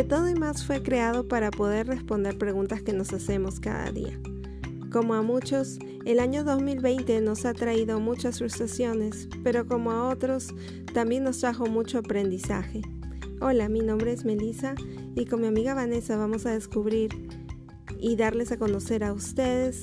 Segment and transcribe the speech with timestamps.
[0.00, 4.18] De todo y más fue creado para poder responder preguntas que nos hacemos cada día.
[4.90, 10.54] Como a muchos, el año 2020 nos ha traído muchas frustraciones, pero como a otros,
[10.94, 12.80] también nos trajo mucho aprendizaje.
[13.42, 14.74] Hola, mi nombre es Melissa
[15.14, 17.10] y con mi amiga Vanessa vamos a descubrir
[17.98, 19.82] y darles a conocer a ustedes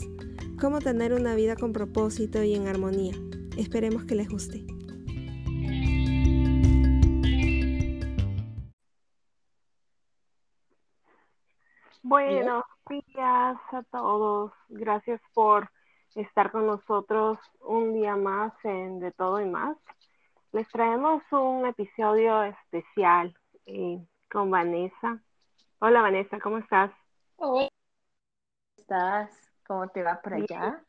[0.60, 3.14] cómo tener una vida con propósito y en armonía.
[3.56, 4.77] Esperemos que les guste.
[12.18, 14.52] Buenos días a todos.
[14.70, 15.70] Gracias por
[16.16, 19.78] estar con nosotros un día más en De Todo y Más.
[20.52, 25.22] Les traemos un episodio especial eh, con Vanessa.
[25.78, 26.90] Hola Vanessa, ¿cómo estás?
[27.36, 27.70] Hola.
[27.70, 29.52] ¿Cómo estás?
[29.68, 30.82] ¿Cómo te va por allá?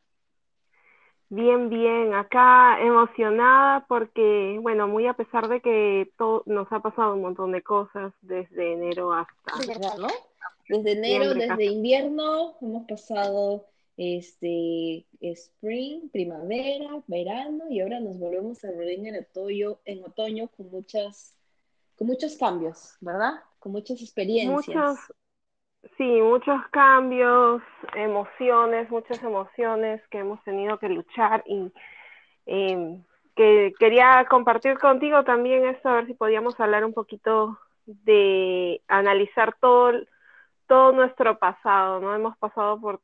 [1.29, 2.15] Bien, bien.
[2.15, 7.51] Acá emocionada porque, bueno, muy a pesar de que todo, nos ha pasado un montón
[7.51, 9.53] de cosas desde enero hasta...
[9.99, 10.07] ¿no?
[10.69, 13.65] Desde enero, desde invierno, hemos pasado
[13.97, 20.69] este spring, primavera, verano y ahora nos volvemos a ver en otoño, en otoño con
[20.69, 21.35] muchas,
[21.97, 23.41] con muchos cambios, ¿verdad?
[23.57, 24.67] Con muchas experiencias.
[24.67, 24.99] Muchos,
[25.97, 27.63] sí, muchos cambios,
[27.95, 31.73] emociones, muchas emociones que hemos tenido que luchar y
[32.45, 33.03] em,
[33.35, 39.57] que quería compartir contigo también esto, a ver si podíamos hablar un poquito de analizar
[39.59, 39.93] todo
[40.69, 42.15] todo nuestro pasado, ¿no?
[42.15, 43.01] Hemos pasado por,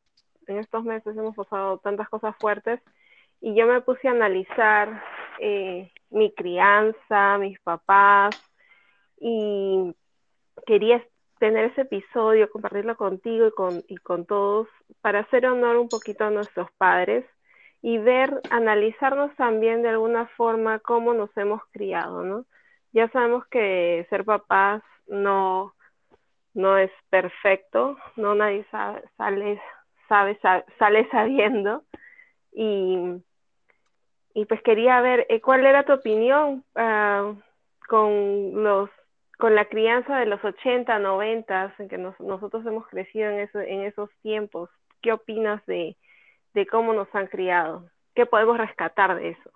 [0.47, 2.80] en estos meses hemos pasado tantas cosas fuertes
[3.41, 5.03] y yo me puse a analizar
[5.39, 8.39] eh, mi crianza, mis papás
[9.19, 9.94] y
[10.66, 11.03] quería
[11.39, 14.67] tener ese episodio, compartirlo contigo y con, y con todos
[15.02, 17.25] para hacer honor un poquito a nuestros padres
[17.81, 22.45] y ver, analizarnos también de alguna forma cómo nos hemos criado, ¿no?
[22.94, 25.73] Ya sabemos que ser papás no,
[26.55, 29.61] no es perfecto, no nadie sabe, sale,
[30.07, 30.39] sabe,
[30.79, 31.83] sale sabiendo.
[32.53, 33.21] Y,
[34.33, 37.33] y, pues quería ver eh, cuál era tu opinión ah,
[37.88, 38.89] con los
[39.38, 44.09] con la crianza de los 80, 90, en que nosotros hemos crecido en, en esos
[44.21, 44.69] tiempos.
[45.01, 45.97] ¿Qué opinas de,
[46.53, 47.89] de cómo nos han criado?
[48.15, 49.51] ¿Qué podemos rescatar de eso?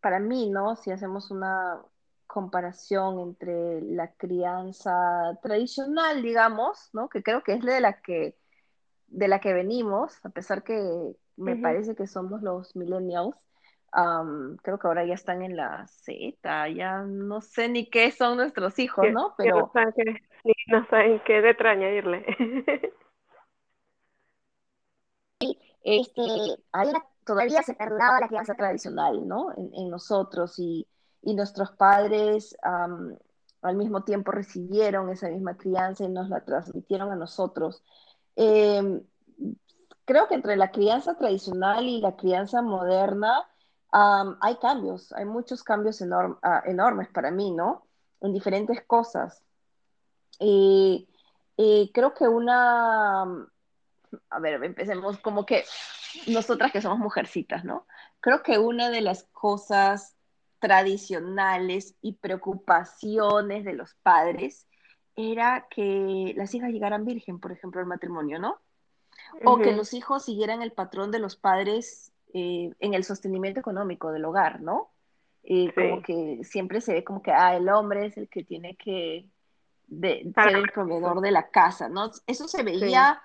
[0.00, 0.76] Para mí, ¿no?
[0.76, 1.82] Si hacemos una
[2.28, 4.92] comparación entre la crianza
[5.42, 7.08] tradicional, digamos, ¿no?
[7.08, 8.36] Que creo que es de la que,
[9.08, 10.78] de la que venimos, a pesar que
[11.36, 13.34] me parece que somos los millennials,
[14.62, 18.78] creo que ahora ya están en la Z, ya no sé ni qué son nuestros
[18.78, 19.34] hijos, ¿no?
[19.38, 22.26] Pero no saben qué, no saben qué letra añadirle.
[25.82, 26.22] este,
[27.24, 29.50] todavía se perduraba la crianza tradicional, ¿no?
[29.56, 30.86] En, en nosotros y
[31.22, 37.16] y nuestros padres al mismo tiempo recibieron esa misma crianza y nos la transmitieron a
[37.16, 37.82] nosotros.
[38.36, 39.02] Em,
[40.04, 43.46] creo que entre la crianza tradicional y la crianza moderna
[43.90, 46.02] hay cambios, hay muchos cambios
[46.42, 47.86] ah, enormes para mí, ¿no?
[48.20, 49.42] En diferentes cosas.
[50.38, 51.08] Y,
[51.92, 55.64] creo que una, a ver, empecemos como que
[56.28, 57.86] nosotras que somos mujercitas, ¿no?
[58.20, 60.16] Creo que una de las cosas
[60.58, 64.66] tradicionales y preocupaciones de los padres
[65.16, 68.60] era que las hijas llegaran virgen, por ejemplo, al matrimonio, ¿no?
[69.44, 74.12] O que los hijos siguieran el patrón de los padres eh, en el sostenimiento económico
[74.12, 74.90] del hogar, ¿no?
[75.42, 78.76] Eh, Como que siempre se ve como que, ah, el hombre es el que tiene
[78.76, 79.28] que
[79.88, 82.10] ser el proveedor de la casa, ¿no?
[82.26, 83.20] Eso se veía,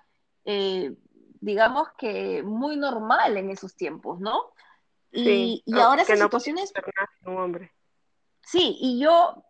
[0.46, 0.96] eh,
[1.42, 4.54] digamos que muy normal en esos tiempos, ¿no?
[5.14, 6.74] Y, ahora esas situaciones...
[7.26, 7.72] Un hombre.
[8.42, 9.46] Sí, y yo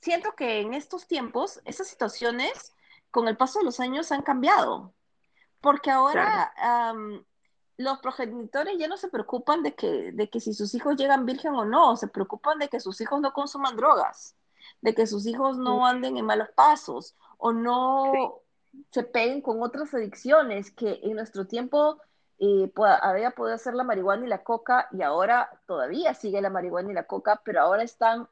[0.00, 2.72] siento que en estos tiempos esas situaciones
[3.10, 4.94] con el paso de los años han cambiado,
[5.60, 6.52] porque ahora
[7.76, 11.54] los progenitores ya no se preocupan de que, de que si sus hijos llegan virgen
[11.54, 14.34] o no, se preocupan de que sus hijos no consuman drogas,
[14.80, 18.40] de que sus hijos no anden en malos pasos o no
[18.90, 22.00] se peguen con otras adicciones que en nuestro tiempo
[22.38, 22.70] y
[23.02, 26.94] había podido hacer la marihuana y la coca y ahora todavía sigue la marihuana y
[26.94, 28.28] la coca, pero ahora están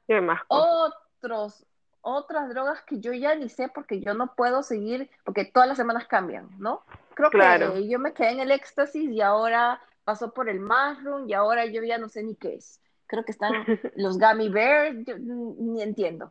[0.48, 1.64] otros,
[2.02, 5.78] otras drogas que yo ya ni sé porque yo no puedo seguir, porque todas las
[5.78, 6.82] semanas cambian, ¿no?
[7.14, 11.32] Creo que yo me quedé en el éxtasis y ahora pasó por el mushroom y
[11.32, 12.80] ahora yo ya no sé ni qué es.
[13.06, 13.52] Creo que están
[13.96, 16.30] los gummy bears, yo ni entiendo.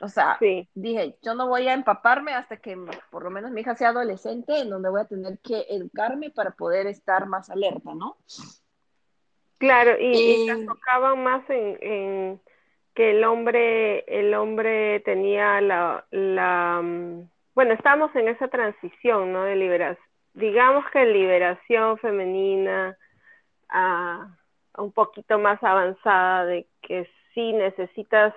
[0.00, 0.38] O sea,
[0.74, 2.76] dije, yo no voy a empaparme hasta que
[3.10, 6.50] por lo menos mi hija sea adolescente, en donde voy a tener que educarme para
[6.50, 8.16] poder estar más alerta, ¿no?
[9.58, 10.66] Claro, y, y eh,
[11.16, 12.40] más en,
[12.94, 19.44] que el hombre, el hombre tenía la, la, mm, bueno, estamos en esa transición, ¿no?
[19.44, 20.04] De liberación,
[20.34, 22.98] digamos que liberación femenina
[23.68, 24.36] a,
[24.76, 28.34] un poquito más avanzada, de que sí necesitas,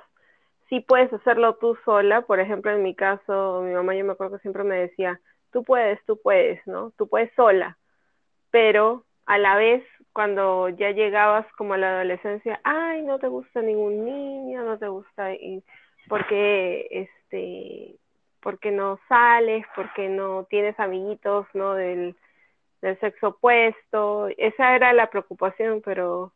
[0.70, 4.38] sí puedes hacerlo tú sola, por ejemplo, en mi caso, mi mamá yo me acuerdo
[4.38, 5.20] que siempre me decía,
[5.52, 6.92] tú puedes, tú puedes, ¿no?
[6.98, 7.78] Tú puedes sola,
[8.52, 9.84] pero a la vez
[10.14, 14.88] cuando ya llegabas como a la adolescencia, ay, no te gusta ningún niño, no te
[14.88, 15.64] gusta, y
[16.10, 17.96] porque este,
[18.42, 21.74] porque no sales, porque no tienes amiguitos, ¿no?
[21.76, 22.16] Del,
[22.82, 26.34] del sexo opuesto, esa era la preocupación, pero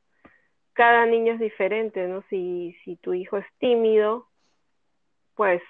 [0.73, 2.23] cada niño es diferente, ¿no?
[2.29, 4.27] Si, si tu hijo es tímido,
[5.35, 5.61] pues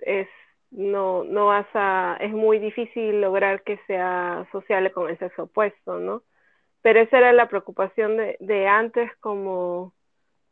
[0.00, 0.28] es
[0.70, 5.98] no, no vas a, es muy difícil lograr que sea sociable con el sexo opuesto,
[5.98, 6.22] ¿no?
[6.82, 9.92] Pero esa era la preocupación de, de antes como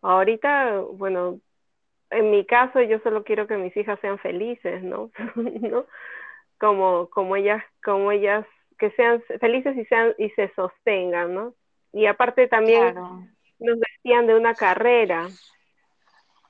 [0.03, 1.41] ahorita, bueno,
[2.11, 5.11] en mi caso yo solo quiero que mis hijas sean felices, ¿no?
[5.37, 5.87] ¿no?
[6.59, 8.45] Como, como ellas, como ellas,
[8.79, 11.55] que sean felices y sean, y se sostengan, ¿no?
[11.93, 12.97] Y aparte también
[13.59, 15.29] nos decían de una carrera,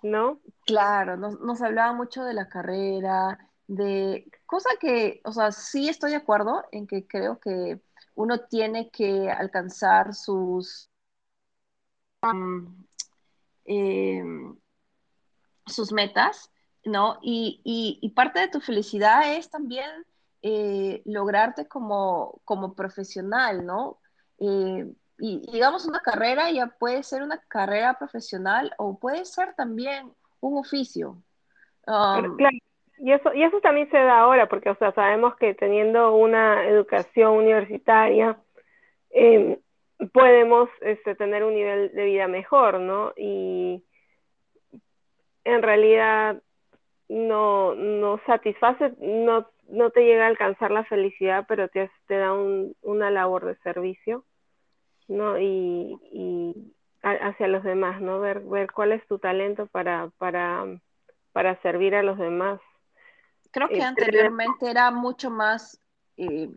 [0.02, 0.40] ¿no?
[0.66, 3.38] Claro, nos, nos hablaban mucho de la carrera,
[3.68, 7.80] de cosa que, o sea, sí estoy de acuerdo en que creo que
[8.14, 10.90] uno tiene que alcanzar sus,
[13.64, 14.58] em,
[15.66, 16.50] sus metas,
[16.84, 17.18] ¿no?
[17.22, 19.88] Y, parte de tu felicidad es también
[20.42, 24.00] eh, lograrte como, como profesional, ¿no?
[24.40, 24.86] Eh,
[25.18, 30.58] y digamos una carrera ya puede ser una carrera profesional o puede ser también un
[30.58, 31.22] oficio.
[31.86, 32.56] Um, claro,
[32.98, 36.66] y eso, y eso también se da ahora, porque o sea, sabemos que teniendo una
[36.66, 38.38] educación universitaria,
[39.10, 39.56] em,
[40.12, 43.12] podemos este, tener un nivel de vida mejor, ¿no?
[43.16, 43.84] Y
[45.44, 46.42] en realidad
[47.08, 52.32] no, no satisface, no, no te llega a alcanzar la felicidad, pero te, te da
[52.32, 54.24] un, una labor de servicio,
[55.08, 55.38] ¿no?
[55.38, 56.72] Y, y
[57.02, 58.20] hacia los demás, ¿no?
[58.20, 60.64] Ver, ver cuál es tu talento para, para,
[61.32, 62.60] para servir a los demás
[63.50, 65.80] creo que este, anteriormente era mucho más
[66.16, 66.50] eh,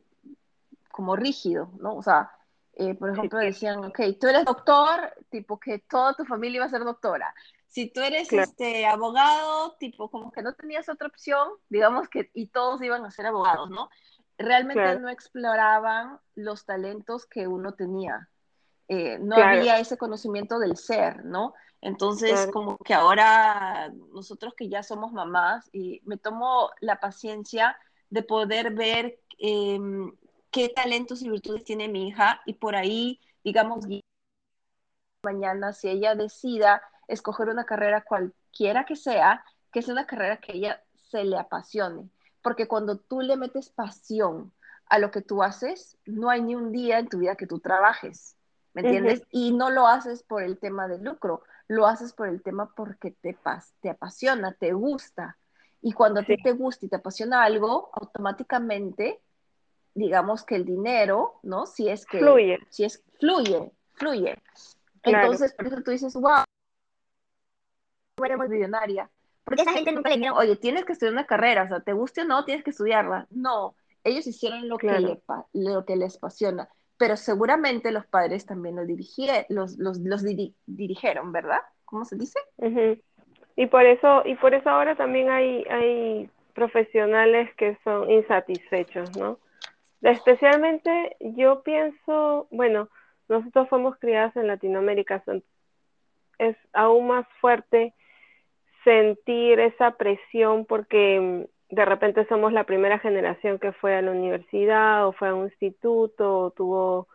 [0.92, 1.95] como rígido, ¿no?
[1.95, 2.31] O sea,
[2.74, 6.69] eh, por ejemplo, decían, ok, tú eres doctor, tipo que toda tu familia iba a
[6.69, 7.33] ser doctora.
[7.68, 12.48] Si tú eres este abogado, tipo como que no tenías otra opción, digamos que, y
[12.48, 13.89] todos iban a ser abogados, ¿no?
[14.38, 18.30] Realmente no exploraban los talentos que uno tenía.
[18.93, 21.53] Eh, no había ese conocimiento del ser, ¿no?
[21.79, 27.77] Entonces, como que ahora nosotros que ya somos mamás, y me tomo la paciencia
[28.09, 30.13] de poder ver em,
[30.51, 33.85] qué talentos y virtudes tiene mi hija y por ahí, digamos,
[35.23, 40.51] mañana, si ella decida escoger una carrera cualquiera que sea, que sea una carrera que
[40.57, 42.09] ella se le apasione.
[42.41, 44.51] Porque cuando tú le metes pasión
[44.88, 47.59] a lo que tú haces, no hay ni un día en tu vida que tú
[47.59, 48.35] trabajes,
[48.73, 49.23] ¿me entiendes?
[49.29, 53.12] Y no lo haces por el tema del lucro, lo haces por el tema porque
[53.12, 53.38] te,
[53.81, 55.38] te apasiona, te gusta.
[55.81, 59.19] Y cuando a ti te gusta y te apasiona algo, automáticamente,
[59.94, 61.65] digamos que el dinero, ¿no?
[61.65, 62.19] Si es que...
[62.19, 62.59] Fluye.
[62.69, 64.41] Si es, fluye, fluye.
[65.03, 66.43] Entonces, por eso tú dices, wow,
[68.24, 69.10] eres millonaria.
[69.43, 71.93] Porque esa gente nunca le dijeron, oye, tienes que estudiar una carrera, o sea, te
[71.93, 73.25] guste o no, tienes que estudiarla.
[73.31, 75.19] No, ellos hicieron lo, que,
[75.53, 76.69] lo que les apasiona
[77.01, 78.86] pero seguramente los padres también los,
[79.50, 80.24] los, los, los
[80.67, 81.62] dirigieron, ¿verdad?
[81.84, 82.38] ¿Cómo se dice?
[83.55, 89.39] Y por eso, y por eso ahora también hay, hay profesionales que son insatisfechos, ¿no?
[90.03, 92.88] Especialmente yo pienso, bueno,
[93.27, 95.24] nosotros fuimos criadas en Latinoamérica,
[96.38, 97.96] es aún más fuerte
[98.84, 105.08] sentir esa presión porque de repente somos la primera generación que fue a la universidad
[105.08, 107.08] o fue a un instituto o tuvo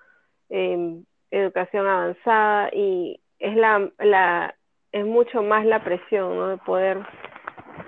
[0.48, 4.54] em, educación avanzada y es la, la
[4.92, 6.48] es mucho más la presión ¿no?
[6.48, 7.06] de poder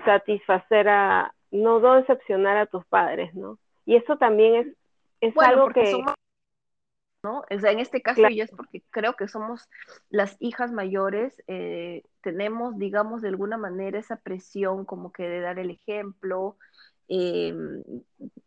[0.05, 4.67] satisfacer a no decepcionar a tus padres no y eso también es
[5.21, 6.01] es algo que
[7.23, 7.43] ¿no?
[7.49, 9.67] O sea, en este caso yo es porque creo que somos
[10.09, 15.59] las hijas mayores, eh, tenemos, digamos, de alguna manera esa presión como que de dar
[15.59, 16.57] el ejemplo.
[17.07, 17.53] Eh,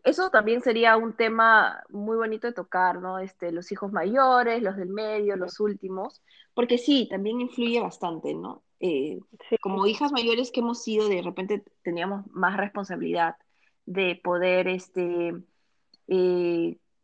[0.04, 3.18] eso también sería un tema muy bonito de tocar, ¿no?
[3.18, 6.22] Este, los hijos mayores, los del medio, los últimos,
[6.54, 8.62] porque sí, también influye bastante, ¿no?
[8.80, 9.20] Eh,
[9.60, 13.36] como hijas mayores que hemos sido, de repente teníamos más responsabilidad
[13.84, 15.34] de poder, este,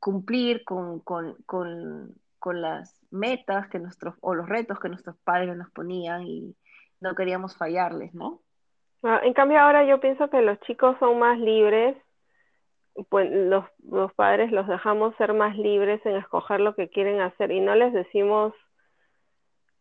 [0.00, 5.56] cumplir con, con, con, con, las metas que nuestros, o los retos que nuestros padres
[5.56, 6.54] nos ponían y,
[7.00, 8.40] no queríamos fallarles, ¿no?
[9.02, 11.96] Ah, en cambio ahora yo pienso que los chicos son más libres,
[13.08, 17.52] pues los, los padres los dejamos ser más libres en escoger lo que quieren hacer
[17.52, 18.52] y no les decimos,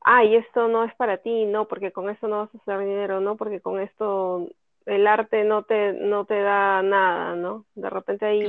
[0.01, 3.19] ay, esto no es para ti, no, porque con esto no vas a hacer dinero,
[3.19, 4.47] no, porque con esto
[4.85, 7.65] el arte no te, no te da nada, ¿no?
[7.73, 8.47] De repente ahí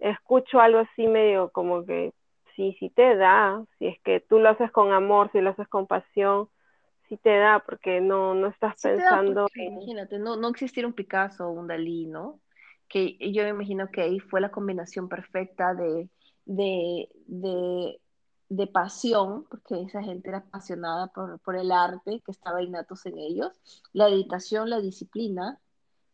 [0.00, 2.12] escucho algo así medio como que
[2.56, 5.68] sí, sí te da, si es que tú lo haces con amor, si lo haces
[5.68, 6.48] con pasión,
[7.08, 11.52] sí te da, porque no, no estás pensando Imagínate, no, no existiera un Picasso o
[11.52, 12.40] un Dalí, ¿no?
[12.88, 16.08] Que yo me imagino que ahí fue la combinación perfecta de,
[16.44, 17.08] de,
[18.48, 23.18] de, pasión, porque esa gente era apasionada por, por el arte, que estaba innatos en
[23.18, 23.52] ellos,
[23.92, 25.58] la dedicación, la disciplina,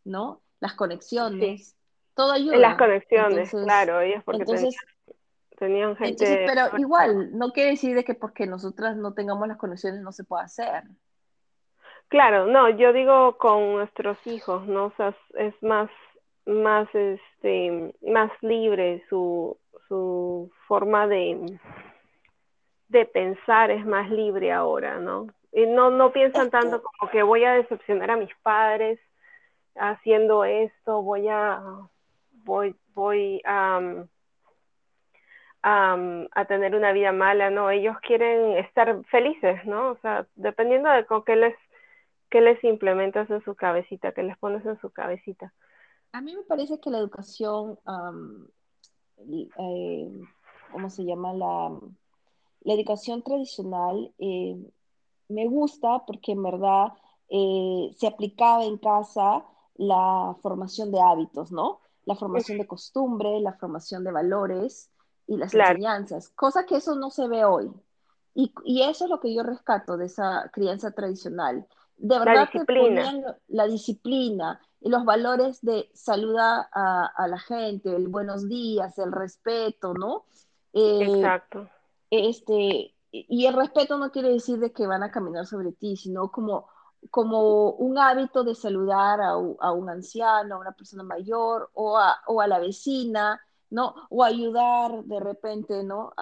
[0.05, 0.43] ¿no?
[0.61, 1.77] Las conexiones,
[2.21, 2.57] todo ayuda.
[2.59, 4.77] Las conexiones, claro, ellos porque entonces,
[5.59, 6.47] tenían gente...
[6.47, 10.25] pero igual, no quiere decir de que porque nosotras no tengamos las conexiones no se
[10.25, 10.85] pueda hacer.
[12.09, 14.87] Claro, no, yo digo con nuestros hijos, ¿no?
[14.87, 15.89] O sea, es más,
[16.45, 19.57] más, este, más libre su,
[19.89, 21.59] su forma de,
[22.89, 25.29] de pensar es más libre ahora, ¿no?
[25.53, 28.99] Y no, no piensan tanto como que voy a decepcionar a mis padres
[29.75, 31.63] haciendo esto, voy a,
[32.45, 34.05] voy, voy a
[35.63, 37.71] a, tener una vida mala, ¿no?
[37.71, 39.91] Ellos quieren estar felices, ¿no?
[39.91, 41.55] O sea, dependiendo de con qué les,
[42.31, 45.53] qué les implementas en su cabecita, qué les pones en su cabecita.
[46.13, 47.79] A mí me parece que la educación,
[49.19, 50.11] eh,
[50.73, 51.35] ¿cómo se llama?
[51.35, 51.79] La,
[52.63, 54.57] la educación tradicional eh,
[55.29, 56.89] me gusta porque en verdad
[57.29, 59.45] eh, se aplicaba en casa
[59.77, 61.81] la formación de hábitos, ¿no?
[62.15, 64.91] La formación de costumbre, la formación de valores,
[65.31, 67.71] y las enseñanzas, cosa que eso no se ve hoy.
[68.35, 71.67] Y, y, eso es lo que yo rescato de esa crianza tradicional.
[71.97, 72.67] De verdad la disciplina.
[72.67, 78.49] que ponían la disciplina y los valores de saludar a, a, la gente, el buenos
[78.49, 80.25] días, el respeto, ¿no?
[80.73, 81.69] Eh, Exacto.
[82.11, 86.33] Este, y el respeto no quiere decir de que van a caminar sobre ti, sino
[86.33, 86.67] como,
[87.11, 92.21] como un hábito de saludar a, a un anciano, a una persona mayor o a,
[92.27, 93.41] o a la vecina,
[93.71, 93.95] ¿no?
[94.11, 96.13] O ayudar de repente, ¿no?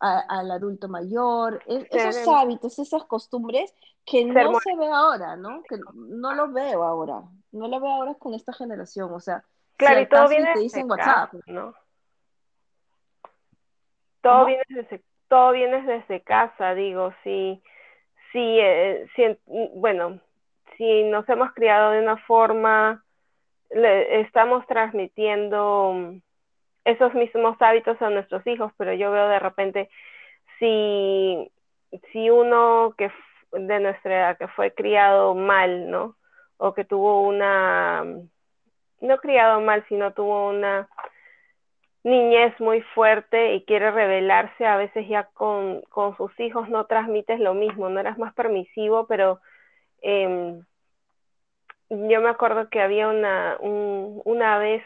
[0.00, 3.74] al adulto mayor, e, esos hábitos, esas costumbres
[4.04, 5.62] que no se ve ahora, ¿no?
[5.62, 7.22] Que no los veo ahora,
[7.52, 9.44] no lo veo ahora con esta generación, o sea,
[9.76, 11.74] claro, y todo viene desde WhatsApp, casa, ¿no?
[14.20, 17.62] Todo viene desde, todo viene desde casa, digo, si,
[18.34, 19.22] si, eh, si,
[19.76, 20.18] bueno,
[20.76, 23.04] si nos hemos criado de una forma,
[23.70, 26.14] le, estamos transmitiendo
[26.84, 29.88] esos mismos hábitos a nuestros hijos, pero yo veo de repente
[30.58, 31.48] si,
[32.12, 33.10] si uno que
[33.52, 36.16] de nuestra edad que fue criado mal, ¿no?
[36.56, 38.04] O que tuvo una,
[39.00, 40.88] no criado mal, sino tuvo una
[42.04, 47.40] niñez muy fuerte y quiere rebelarse, a veces ya con, con sus hijos no transmites
[47.40, 49.40] lo mismo, no eras más permisivo, pero
[50.02, 50.60] eh,
[51.88, 54.82] yo me acuerdo que había una, un, una vez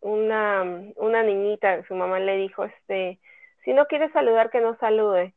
[0.00, 0.64] una,
[0.96, 3.18] una niñita, su mamá le dijo, este,
[3.64, 5.34] si no quiere saludar, que no salude.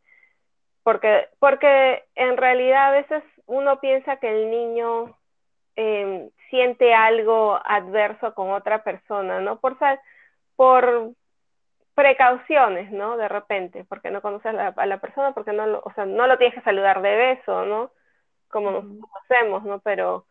[0.84, 5.18] Porque, porque en realidad a veces uno piensa que el niño
[5.76, 9.60] em, siente algo adverso con otra persona, ¿no?
[9.60, 9.78] Por,
[10.56, 11.12] por
[11.96, 13.18] precauciones, ¿no?
[13.18, 16.38] De repente, porque no conoces a la, persona, porque no lo, o sea, no lo
[16.38, 17.92] tienes que saludar de beso, ¿no?
[18.50, 19.80] Como nos conocemos, ¿no?
[19.80, 20.28] Pero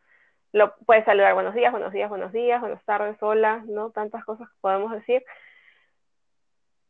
[0.52, 3.90] lo puedes saludar buenos días, buenos días, buenos días, buenas tardes, hola, ¿no?
[3.90, 5.24] Tantas cosas que podemos decir.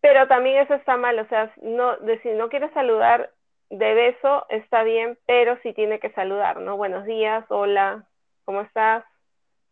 [0.00, 3.33] Pero también eso está mal, o sea, no, de, si no quieres saludar
[3.71, 6.76] de beso, está bien, pero sí tiene que saludar, ¿no?
[6.76, 8.07] Buenos días, hola,
[8.45, 9.04] ¿cómo estás?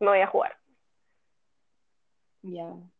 [0.01, 0.57] Me voy a jugar.
[2.43, 2.92] Ya.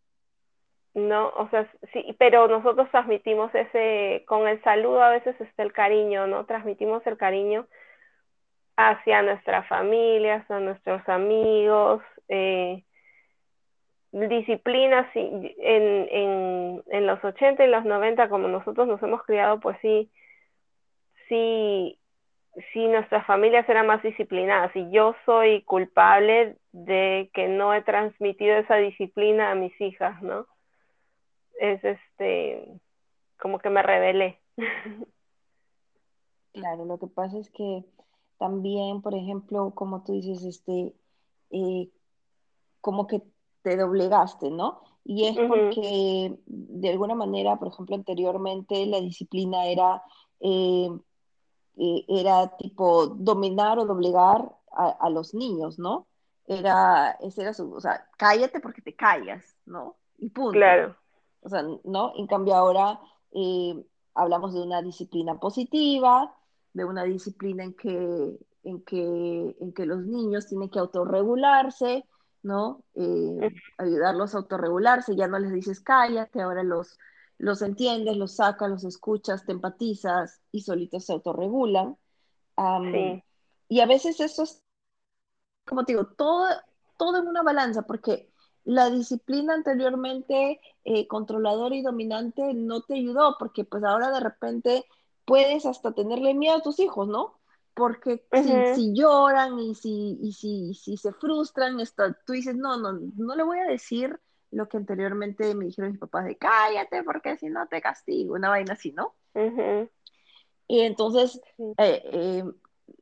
[0.95, 5.73] No, o sea, sí, pero nosotros transmitimos ese, con el saludo a veces está el
[5.73, 6.45] cariño, ¿no?
[6.45, 7.67] Transmitimos el cariño
[8.77, 12.85] hacia nuestra familia, hacia nuestros amigos, eh,
[14.13, 19.79] disciplinas en, en, en, los 80 y los 90, como nosotros nos hemos criado, pues
[19.81, 20.11] sí,
[21.29, 21.99] sí,
[22.73, 28.57] sí nuestras familias eran más disciplinadas y yo soy culpable de que no he transmitido
[28.57, 30.47] esa disciplina a mis hijas, ¿no?
[31.63, 32.81] Es este,
[33.39, 34.41] como que me rebelé.
[36.55, 37.83] Claro, lo que pasa es que
[38.37, 40.95] también, por ejemplo, como tú dices, este,
[41.49, 41.89] eh,
[42.83, 43.23] como que
[43.63, 44.83] te doblegaste, ¿no?
[45.03, 50.03] Y es porque de alguna manera, por ejemplo, anteriormente la disciplina era,
[50.41, 50.91] eh,
[52.07, 56.07] era tipo dominar o doblegar a, los niños, ¿no?
[56.47, 59.97] Era, ese era su, o sea, cállate porque te callas, ¿no?
[60.19, 60.53] Y punto.
[60.53, 60.97] Claro.
[61.43, 62.13] O sea, ¿no?
[62.17, 63.01] En cambio ahora
[63.33, 63.85] eh,
[64.15, 66.35] hablamos de una disciplina positiva,
[66.73, 72.07] de una disciplina en que, en que, en que los niños tienen que autorregularse,
[72.43, 72.83] ¿no?
[72.95, 76.99] Eh, ayudarlos a autorregularse, ya no les dices cállate, ahora los,
[77.39, 81.97] los entiendes, los sacas, los escuchas, te empatizas y solitos se autorregulan.
[83.69, 84.63] Y a veces eso es,
[85.67, 86.47] como te digo, todo,
[86.97, 88.32] todo en una balanza, porque
[88.65, 94.85] la disciplina anteriormente eh, controladora y dominante no te ayudó, porque pues ahora de repente
[95.25, 97.39] puedes hasta tenerle miedo a tus hijos, ¿no?
[97.75, 98.25] Porque
[98.75, 103.35] si, lloran y si, y si, si se frustran, esto, tú dices, no, no, no
[103.35, 107.49] le voy a decir lo que anteriormente me dijeron mis papás de cállate porque si
[107.49, 109.15] no te castigo, una vaina así, ¿no?
[110.69, 111.41] Y entonces
[111.79, 112.45] eh, eh,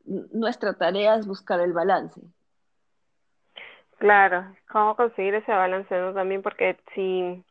[0.04, 2.20] nuestra tarea es buscar el balance.
[4.00, 6.14] Claro, cómo conseguir ese balance, ¿no?
[6.14, 7.45] También porque si,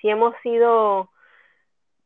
[0.00, 1.10] si hemos sido,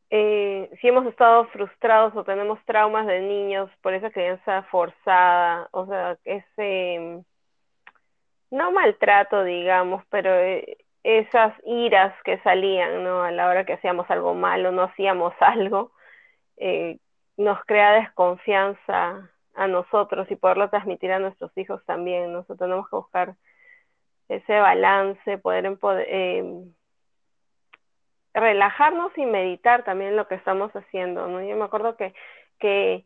[0.09, 5.85] eh, si hemos estado frustrados o tenemos traumas de niños por esa crianza forzada, o
[5.87, 7.23] sea, ese,
[8.51, 13.23] no maltrato, digamos, pero eh, esas iras que salían, ¿no?
[13.23, 15.91] A la hora que hacíamos algo malo, no hacíamos algo,
[16.57, 16.99] eh,
[17.37, 22.31] nos crea desconfianza a nosotros y poderlo transmitir a nuestros hijos también.
[22.31, 23.35] Nosotros tenemos que buscar
[24.29, 25.77] ese balance, poder
[26.07, 26.43] eh,
[28.33, 31.27] relajarnos y meditar también lo que estamos haciendo.
[31.27, 31.41] ¿no?
[31.43, 32.13] Yo me acuerdo que,
[32.59, 33.05] que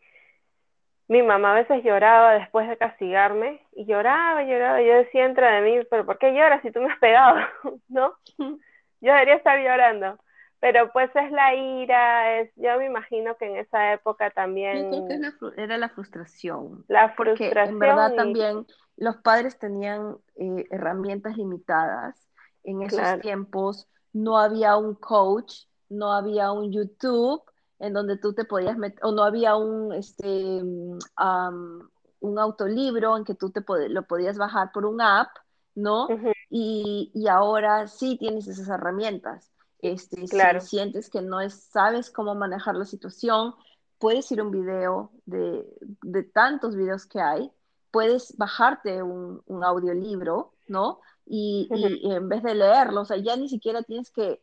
[1.07, 4.81] mi mamá a veces lloraba después de castigarme y lloraba, lloraba.
[4.81, 7.39] Yo decía, entra de mí, pero ¿por qué lloras si tú me has pegado?
[7.88, 8.13] ¿No?
[8.38, 10.17] Yo debería estar llorando
[10.63, 14.93] pero pues es la ira, es, yo me imagino que en esa época también...
[14.93, 16.86] Yo creo que era la frustración.
[16.88, 17.67] La frustración.
[17.67, 22.17] en verdad también los padres tenían eh, herramientas limitadas.
[22.63, 27.43] En esos tiempos no había un coach, no había un YouTube
[27.80, 33.36] en donde tú te podías meter, o no había un, este, un autolibro en que
[33.36, 35.28] tú te lo podías bajar por un app,
[35.76, 36.08] ¿no?
[36.49, 39.53] y, y ahora sí tienes esas herramientas.
[39.84, 43.54] Este, si sientes que no es, sabes cómo manejar la situación,
[44.00, 45.65] puedes ir a un video de,
[46.02, 47.52] de tantos videos que hay,
[47.91, 51.02] puedes bajarte un, un audiolibro, ¿no?
[51.26, 54.41] Y, y, en vez de leerlo, o sea, ya ni siquiera tienes que,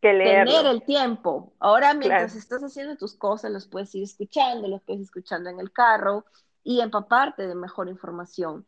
[0.00, 1.52] tener el tiempo.
[1.58, 5.60] Ahora, mientras estás haciendo tus cosas, los puedes ir escuchando, los puedes ir escuchando en
[5.60, 6.24] el carro
[6.62, 8.66] y empaparte de mejor información.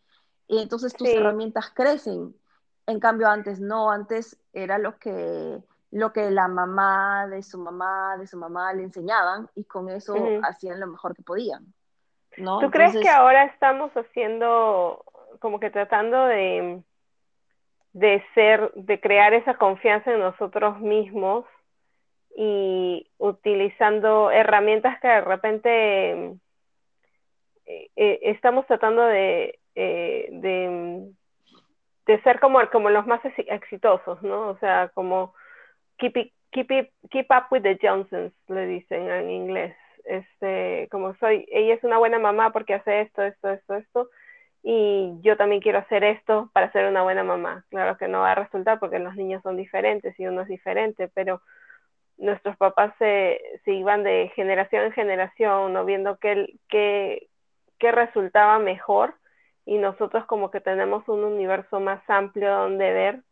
[0.49, 2.35] Y entonces tus herramientas crecen.
[2.87, 8.16] En cambio, antes no, antes era lo que lo que la mamá de su mamá,
[8.16, 11.66] de su mamá le enseñaban y con eso hacían lo mejor que podían.
[12.38, 12.61] ¿no?
[12.61, 15.05] ¿Tú crees que ahora estamos haciendo,
[15.38, 16.83] como que tratando de,
[17.92, 21.44] de ser, de crear esa confianza en nosotros mismos
[22.35, 26.12] y utilizando herramientas que de repente
[27.66, 31.12] eh, eh, estamos tratando de, eh, de,
[32.07, 34.48] de, ser como, como los más exitosos, ¿no?
[34.48, 35.35] O sea, como
[36.11, 39.77] keep, keep, keep up with the Johnsons, le dicen en inglés.
[40.05, 44.11] Este, como soy, ella es una buena mamá porque hace esto, esto, esto, esto,
[44.62, 47.65] y yo también quiero hacer esto para ser una buena mamá.
[47.71, 51.09] Claro que no va a resultar porque los niños son diferentes y uno es diferente,
[51.15, 51.41] pero
[52.19, 55.85] nuestros papás se, se iban de generación en generación, ¿no?
[55.85, 57.29] viendo qué, qué,
[57.79, 59.15] qué resultaba mejor
[59.65, 63.23] y nosotros como que tenemos un universo más amplio donde ver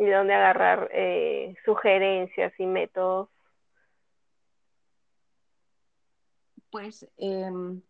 [0.00, 3.28] y de dónde agarrar eh, sugerencias y métodos.
[6.70, 7.82] Pues, em,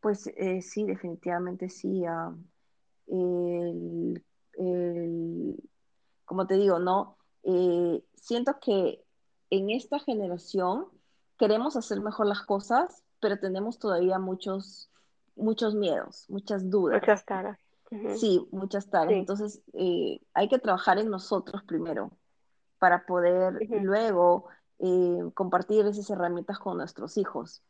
[0.00, 2.04] pues eh, sí, definitivamente sí.
[2.04, 2.34] Ah,
[6.24, 7.16] como te digo, ¿no?
[7.44, 9.04] Eh, siento que
[9.50, 10.88] en esta generación
[11.38, 14.90] queremos hacer mejor las cosas, pero tenemos todavía muchos,
[15.36, 17.00] muchos miedos, muchas dudas.
[17.02, 17.65] Muchas caras.
[18.16, 19.18] Sí, muchas tareas.
[19.20, 22.10] Entonces, eh, hay que trabajar en nosotros primero
[22.78, 24.46] para poder luego
[24.78, 27.62] eh, compartir esas herramientas con nuestros hijos.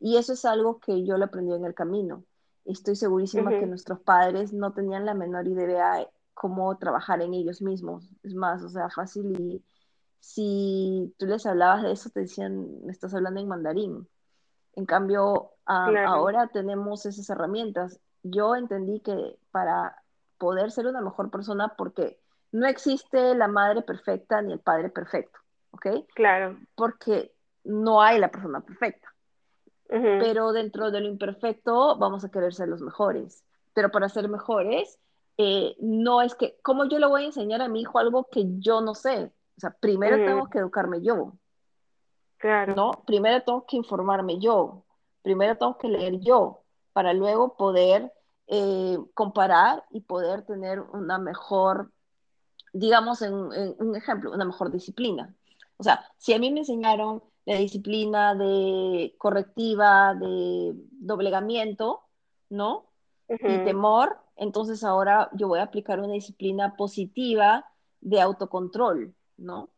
[0.00, 2.24] Y eso es algo que yo lo aprendí en el camino.
[2.64, 7.60] Estoy segurísima que nuestros padres no tenían la menor idea de cómo trabajar en ellos
[7.60, 8.10] mismos.
[8.22, 9.64] Es más, o sea, fácil y
[10.20, 14.08] si tú les hablabas de eso, te decían, me estás hablando en mandarín.
[14.72, 20.02] En cambio, ahora tenemos esas herramientas yo entendí que para
[20.38, 22.18] poder ser una mejor persona, porque
[22.50, 25.38] no existe la madre perfecta ni el padre perfecto,
[25.70, 25.86] ¿ok?
[26.14, 26.58] Claro.
[26.74, 27.32] Porque
[27.62, 29.08] no hay la persona perfecta.
[29.86, 33.44] pero dentro de lo imperfecto vamos a querer ser los mejores.
[33.74, 34.98] Pero para ser mejores,
[35.36, 38.44] eh, no es que, ¿cómo yo le voy a enseñar a mi hijo algo que
[38.58, 39.30] yo no sé?
[39.56, 41.34] O sea, primero tengo que educarme yo.
[42.38, 42.74] Claro.
[42.74, 43.02] ¿No?
[43.06, 44.84] Primero tengo que informarme yo.
[45.22, 46.63] Primero tengo que leer yo
[46.94, 48.10] para luego poder
[48.46, 51.92] eh, comparar y poder tener una mejor,
[52.72, 55.34] digamos, en, un ejemplo, una mejor disciplina.
[55.76, 62.04] O sea, si a mí me enseñaron la disciplina de correctiva, de doblegamiento,
[62.48, 62.86] ¿no?
[63.28, 67.66] Y temor, entonces ahora yo voy a aplicar una disciplina positiva
[68.00, 69.70] de autocontrol, ¿no?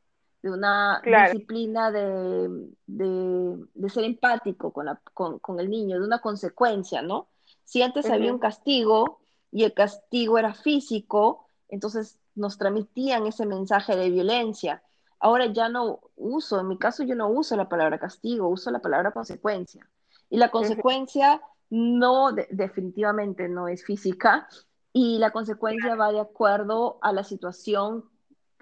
[0.47, 6.21] De una disciplina de, de, ser empático con, la, con, con, el niño, de una
[6.21, 7.29] consecuencia, ¿no?
[7.65, 9.19] Si antes había un castigo
[9.51, 14.83] y el castigo era físico, entonces nos transmitían ese mensaje de violencia.
[15.19, 18.81] Ahora ya no uso, en mi caso yo no uso la palabra castigo, uso la
[18.81, 19.89] palabra consecuencia.
[20.31, 24.49] Y la consecuencia no, definitivamente no es física,
[24.93, 28.05] y la consecuencia va de acuerdo a la situación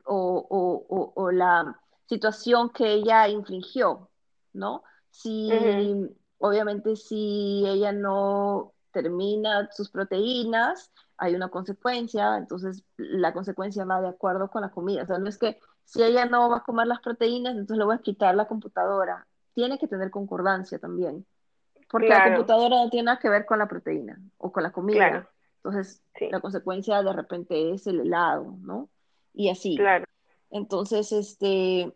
[0.04, 4.10] o, la situación que ella infringió,
[4.52, 4.84] ¿no?
[5.10, 5.50] Si,
[6.38, 14.08] obviamente, si ella no termina sus proteínas, hay una consecuencia, entonces la consecuencia va de
[14.08, 15.02] acuerdo con la comida.
[15.02, 17.84] O sea, no es que si ella no va a comer las proteínas, entonces le
[17.84, 19.26] voy a quitar la computadora.
[19.54, 21.24] Tiene que tener concordancia también.
[21.88, 25.28] Porque la computadora no tiene nada que ver con la proteína o con la comida.
[25.62, 28.88] Entonces, la consecuencia de repente es el helado, ¿no?
[29.34, 29.76] Y así.
[29.76, 30.06] Claro.
[30.50, 31.92] Entonces, este,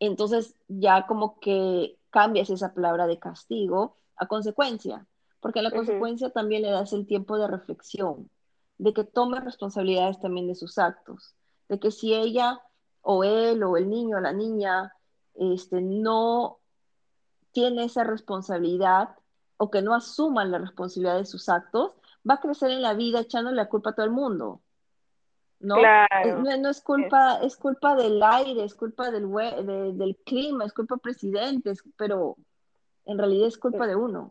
[0.00, 5.06] entonces ya como que cambias esa palabra de castigo a consecuencia,
[5.40, 8.28] porque a la consecuencia también le das el tiempo de reflexión,
[8.78, 11.34] de que tome responsabilidades también de sus actos,
[11.68, 12.60] de que si ella
[13.02, 14.92] o él o el niño o la niña
[15.34, 16.58] este, no
[17.52, 19.10] tiene esa responsabilidad
[19.56, 21.92] o que no asuman la responsabilidad de sus actos,
[22.28, 24.60] va a crecer en la vida echándole la culpa a todo el mundo.
[25.60, 25.76] ¿No?
[25.76, 29.28] No, es culpa, es culpa del aire, es culpa del,
[29.96, 32.36] del clima, es culpa del presidente, pero
[33.04, 34.30] en realidad es culpa de uno.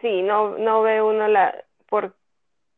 [0.00, 1.54] Sí, no, no ve uno la,
[1.88, 2.14] por,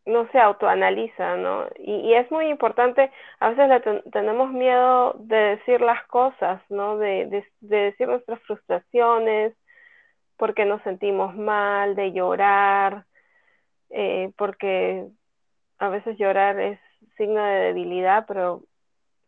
[0.07, 1.67] no se autoanaliza, ¿no?
[1.79, 6.97] Y, es muy importante, a veces tenemos miedo de decir las cosas, ¿no?
[6.97, 9.55] De, de, decir nuestras frustraciones,
[10.37, 13.05] porque nos sentimos mal, de llorar,
[13.91, 15.09] eh, porque
[15.79, 16.79] a veces llorar es
[17.17, 18.63] signo de debilidad, pero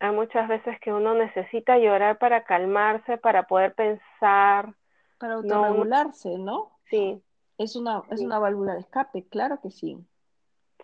[0.01, 4.75] hay muchas veces que uno necesita llorar para calmarse, para poder pensar.
[5.19, 6.71] Para autorregularse, ¿no?
[6.91, 7.23] Sí.
[7.59, 9.99] Es una, es una válvula de escape, claro que sí.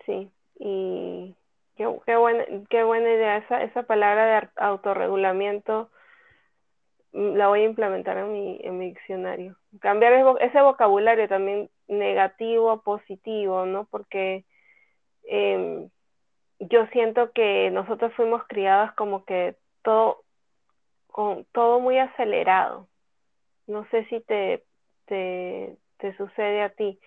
[0.04, 0.28] Sí,
[0.58, 1.36] y
[1.76, 3.36] qué, qué, buena, qué buena idea.
[3.36, 5.88] Esa, esa palabra de autorregulamiento
[7.12, 9.56] mm, la voy a implementar en mi, en mi diccionario.
[9.80, 13.84] Cambiar ese vocabulario también negativo a positivo, ¿no?
[13.84, 14.44] Porque
[15.28, 15.88] eh,
[16.68, 20.22] yo siento que nosotros fuimos criadas como que todo,
[21.08, 22.88] con todo muy acelerado.
[23.66, 24.64] No sé si te,
[25.06, 26.98] te, te sucede a ti,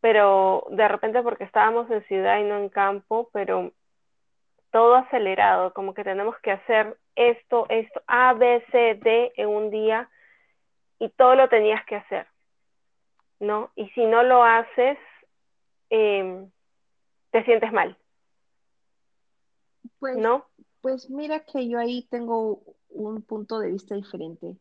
[0.00, 3.72] pero de repente porque estábamos en ciudad y no en campo, pero
[4.70, 9.70] todo acelerado, como que tenemos que hacer esto, esto, A, B, C, D en un
[9.70, 10.08] día
[10.98, 12.26] y todo lo tenías que hacer,
[13.40, 13.70] ¿no?
[13.74, 14.98] Y si no lo haces,
[15.90, 16.46] eh,
[17.30, 17.96] te sientes mal.
[19.98, 20.44] Pues, ¿no?
[20.80, 24.56] Pues mira que yo ahí tengo un punto de vista diferente.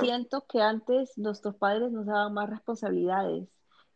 [0.00, 3.48] Siento que antes nuestros padres nos daban más responsabilidades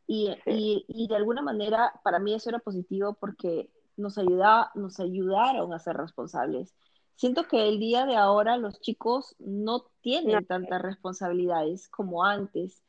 [0.06, 5.72] y, y, de alguna manera para mí eso era positivo porque nos, ayuda, nos ayudaron
[5.72, 6.74] a ser responsables.
[7.16, 12.82] Siento que el día de ahora los chicos no tienen tantas responsabilidades como antes.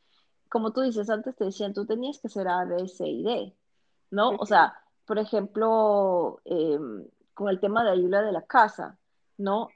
[0.50, 3.56] Como tú dices, antes te decían, tú tenías que ser A, B, C y D,
[4.12, 4.30] ¿no?
[4.38, 4.76] O sea,
[5.06, 8.98] por ejemplo, em, con el tema de ayuda de la casa,
[9.38, 9.70] ¿no?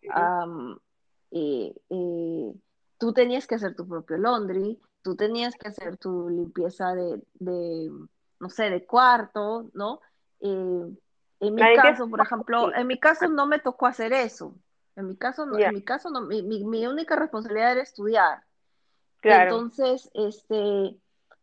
[1.32, 2.54] Eh, eh,
[2.98, 7.92] tú tenías que hacer tu propio laundry, tú tenías que hacer tu limpieza de,
[8.40, 10.02] no sé, de cuarto, ¿no?
[10.40, 10.96] Eh,
[11.42, 14.56] en mi caso, por ejemplo, en mi caso no me tocó hacer eso.
[14.96, 18.44] En mi caso, no, en mi caso, no, mi, mi, única responsabilidad era estudiar.
[19.22, 20.98] Entonces, este,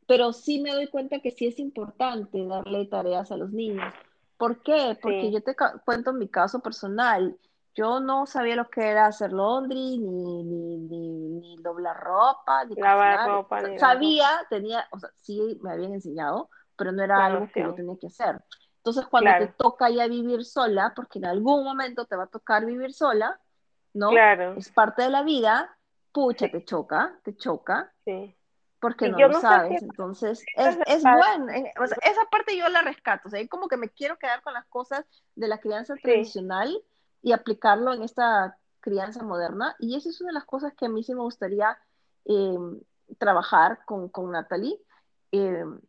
[0.07, 3.95] pero sí me doy cuenta que sí es importante darle tareas a los niños.
[4.37, 4.99] ¿Por qué?
[5.01, 7.37] Porque yo te cuento mi caso personal.
[7.75, 13.29] Yo no sabía lo que era hacer laundry, ni, ni, ni, doblar ropa, ni lavar
[13.29, 13.63] ropa.
[13.79, 17.97] sabía, tenía, o sea, sí me habían enseñado, pero no era algo que yo tenía
[18.01, 18.43] que hacer.
[18.79, 22.65] Entonces, cuando te toca ya vivir sola, porque en algún momento te va a tocar
[22.65, 23.39] vivir sola,
[23.93, 24.11] ¿no?
[24.11, 24.55] Claro.
[24.57, 25.77] Es parte de la vida,
[26.13, 27.93] pucha, te choca, te choca.
[28.05, 28.35] Sí.
[28.81, 29.83] Porque no lo sabes.
[29.83, 31.47] Entonces, es, es bueno.
[31.51, 33.29] esa parte yo la rescato.
[33.29, 36.83] O sea, como que me quiero quedar con las cosas de la crianza tradicional
[37.23, 39.75] y aplicarlo en esta crianza moderna.
[39.79, 41.77] Y eso es una de las cosas que a mí sí me gustaría
[42.25, 42.81] em,
[43.19, 44.79] trabajar con, con Natalie.
[45.33, 45.81] Em,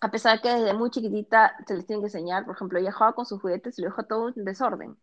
[0.00, 3.14] a pesar que desde muy chiquitita se les tiene que enseñar, por ejemplo, ella jugaba
[3.14, 4.96] con sus juguetes y lo deja todo en desorden.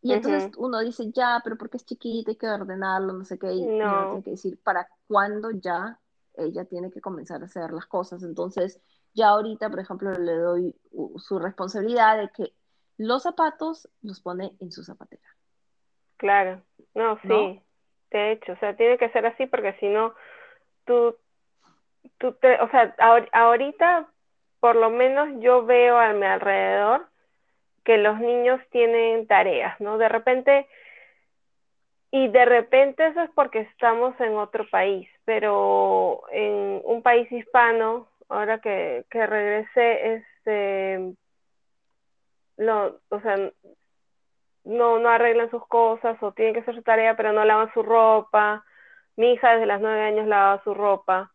[0.00, 3.52] Y entonces uno dice, ya, pero porque es chiquita, hay que ordenarlo, no sé qué,
[3.52, 4.06] y no.
[4.06, 5.98] tiene que decir, ¿para cuándo ya
[6.38, 8.22] ella tiene que comenzar a hacer las cosas.
[8.22, 8.80] Entonces,
[9.14, 10.74] ya ahorita, por ejemplo, le doy
[11.16, 12.52] su responsabilidad de que
[12.96, 15.22] los zapatos los pone en su zapatera.
[16.16, 16.62] Claro,
[16.94, 17.62] no, sí,
[18.10, 20.14] de hecho, o sea, tiene que ser así porque si no,
[20.84, 21.16] tú,
[22.18, 22.94] tú te, o sea,
[23.32, 24.08] ahorita,
[24.58, 27.06] por lo menos yo veo a mi alrededor
[27.84, 29.96] que los niños tienen tareas, ¿no?
[29.96, 30.66] De repente,
[32.10, 38.08] y de repente eso es porque estamos en otro país, pero en un país hispano,
[38.30, 41.14] ahora que, que regresé, este,
[42.56, 43.36] no, o sea,
[44.64, 47.82] no, no arreglan sus cosas o tienen que hacer su tarea, pero no lavan su
[47.82, 48.64] ropa.
[49.16, 51.30] Mi hija desde las nueve años lavaba su ropa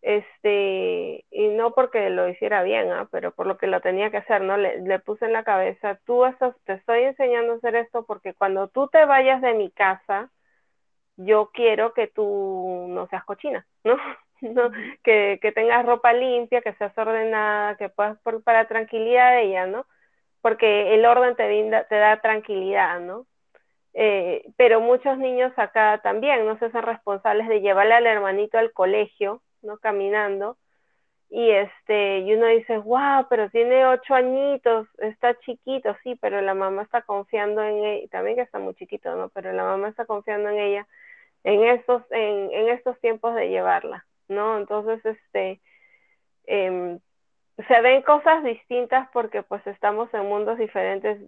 [0.00, 3.06] este, y no porque lo hiciera bien, ¿ah?
[3.12, 4.56] pero por lo que lo tenía que hacer, ¿no?
[4.56, 8.34] Le, le puse en la cabeza, tú estás, te estoy enseñando a hacer esto porque
[8.34, 10.28] cuando tú te vayas de mi casa,
[11.16, 13.96] yo quiero que tú no seas cochina, ¿no?
[14.40, 14.70] ¿no?
[15.04, 19.66] Que, que tengas ropa limpia, que seas ordenada, que puedas, por, para tranquilidad de ella,
[19.66, 19.86] ¿no?
[20.40, 21.46] Porque el orden te,
[21.88, 23.26] te da tranquilidad, ¿no?
[23.94, 28.72] Eh, pero muchos niños acá también no se hacen responsables de llevarle al hermanito al
[28.72, 29.78] colegio ¿no?
[29.78, 30.58] Caminando.
[31.30, 36.54] Y este, y uno dice, wow, pero tiene ocho añitos, está chiquito, sí, pero la
[36.54, 39.30] mamá está confiando en ella, también que está muy chiquito, ¿no?
[39.30, 40.88] Pero la mamá está confiando en ella
[41.44, 44.58] en estos, en, en estos tiempos de llevarla, ¿no?
[44.58, 45.60] Entonces, este,
[46.46, 47.00] em,
[47.68, 51.18] se ven cosas distintas porque pues estamos en mundos diferentes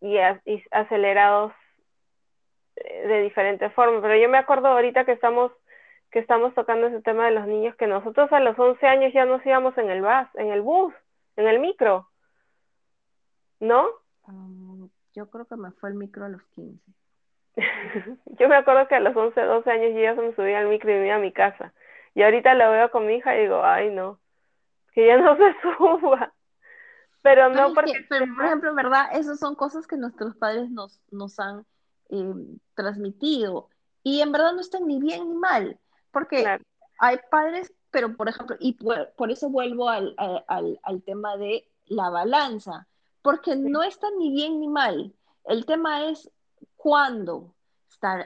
[0.00, 0.18] y,
[0.70, 1.52] acelerados
[2.76, 4.02] eh, de diferentes formas.
[4.02, 5.52] Pero yo me acuerdo ahorita que estamos
[6.10, 9.24] que estamos tocando ese tema de los niños, que nosotros a los 11 años ya
[9.24, 10.94] nos íbamos en el bus, en el bus,
[11.34, 12.08] en el micro,
[13.58, 13.88] ¿no?
[14.28, 16.80] Um, yo creo que me fue el micro a los 15.
[18.38, 20.68] yo me acuerdo que a los 11, 12 años yo ya se me subía al
[20.68, 21.72] micro y me iba a mi casa.
[22.14, 24.20] Y ahorita lo veo con mi hija y digo, ay no,
[24.92, 26.32] que ya no se suba.
[27.22, 27.92] Pero no porque...
[28.08, 31.64] pero, por ejemplo, en verdad, esas son cosas que nuestros padres nos, nos han
[32.10, 32.34] eh,
[32.74, 33.70] transmitido.
[34.02, 35.80] Y en verdad no están ni bien ni mal.
[36.10, 36.46] Porque
[36.98, 40.14] hay padres, pero por ejemplo, y por, eso vuelvo al,
[41.04, 42.86] tema de la balanza,
[43.22, 45.14] porque no está ni bien ni mal.
[45.44, 46.30] El tema es
[46.84, 47.54] cuándo.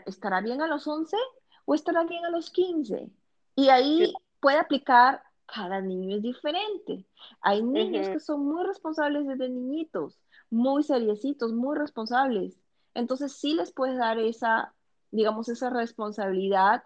[0.04, 1.16] ¿Estará bien a los 11
[1.64, 3.08] o estará bien a los 15?
[3.54, 7.06] Y ahí puede aplicar, cada niño es diferente.
[7.40, 10.18] Hay niños que son muy responsables desde niñitos,
[10.50, 12.58] muy seriecitos, muy responsables.
[12.94, 14.74] Entonces sí les puedes dar esa,
[15.12, 16.82] digamos, esa responsabilidad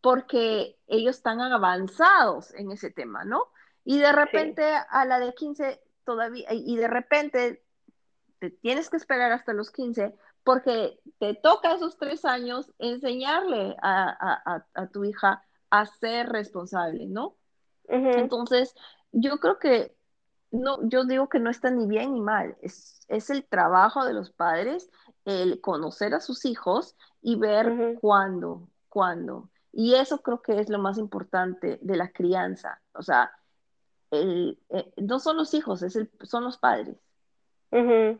[0.00, 3.42] porque ellos están avanzados en ese tema, ¿no?
[3.84, 7.64] Y de repente a la de 15 todavía, y de repente
[8.38, 10.14] te tienes que esperar hasta los 15
[10.48, 17.36] porque te toca esos tres años enseñarle a, tu hija a ser responsable, ¿no?
[17.86, 18.74] Entonces,
[19.12, 19.94] yo creo que,
[20.50, 24.14] no, yo digo que no está ni bien ni mal, es, es el trabajo de
[24.14, 24.90] los padres
[25.26, 29.50] el conocer a sus hijos y ver cuándo, cuándo.
[29.70, 32.80] Y eso creo que es lo más importante de la crianza.
[32.94, 33.32] O sea,
[34.12, 34.56] eh,
[34.96, 36.96] no son los hijos, es el, son los padres.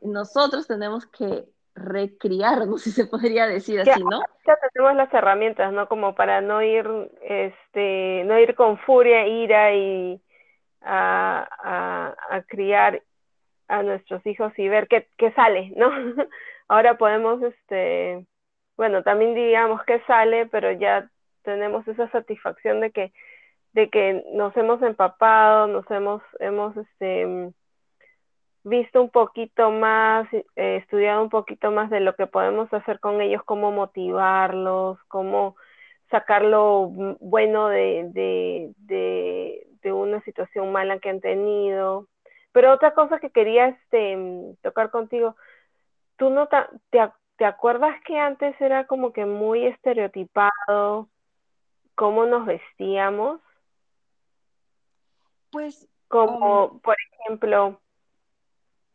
[0.02, 4.20] Nosotros tenemos que recriarnos, si se podría decir así, ¿no?
[4.46, 5.88] Ya tenemos las herramientas, ¿no?
[5.88, 6.86] Como para no ir,
[7.22, 10.20] este, no ir con furia, ira y
[10.82, 13.02] a, a, criar
[13.68, 15.90] a nuestros hijos y ver qué, qué sale, ¿no?
[16.68, 18.26] Ahora podemos, este,
[18.76, 21.10] bueno, también digamos que sale, pero ya
[21.42, 23.12] tenemos esa satisfacción de que,
[23.72, 27.52] de que nos hemos empapado, nos hemos, hemos este,
[28.64, 33.20] visto un poquito más, eh, estudiado un poquito más de lo que podemos hacer con
[33.20, 35.56] ellos, cómo motivarlos, cómo
[36.10, 36.88] sacar lo
[37.20, 42.06] bueno de, de, de, de una situación mala que han tenido.
[42.52, 44.16] Pero otra cosa que quería este,
[44.62, 45.36] tocar contigo,
[46.16, 46.56] tú no te,
[47.36, 51.08] te acuerdas que antes era como que muy estereotipado
[51.94, 53.40] cómo nos vestíamos.
[55.50, 55.88] Pues.
[56.08, 57.80] Como, um, por ejemplo,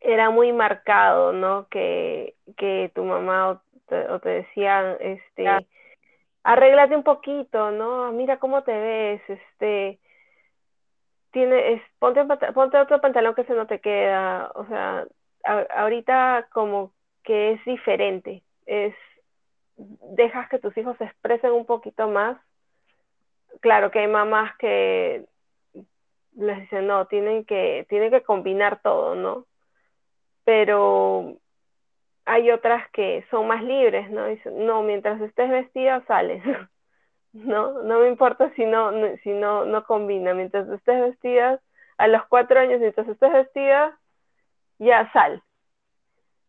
[0.04, 1.66] era muy marcado, ¿no?
[1.68, 3.60] Que, que tu mamá
[4.10, 5.48] o te, decían, este,
[6.42, 8.12] arréglate un poquito, ¿no?
[8.12, 9.98] Mira cómo te ves, este,
[11.32, 15.06] tiene, ponte, ponte otro pantalón que se no te queda, o sea,
[15.74, 18.94] ahorita como que es diferente, es,
[19.76, 22.36] dejas que tus hijos se expresen un poquito más,
[23.60, 25.24] claro que hay mamás que
[26.36, 29.46] les dicen, no, tienen que, tienen que combinar todo, ¿no?
[30.44, 31.36] Pero
[32.24, 34.26] hay otras que son más libres, ¿no?
[34.26, 36.42] Dicen, no, mientras estés vestida, sales.
[37.32, 40.34] no, no me importa si no, si no, no combina.
[40.34, 41.60] Mientras estés vestida,
[41.98, 43.98] a los cuatro años, mientras estés vestida,
[44.78, 45.42] ya sal.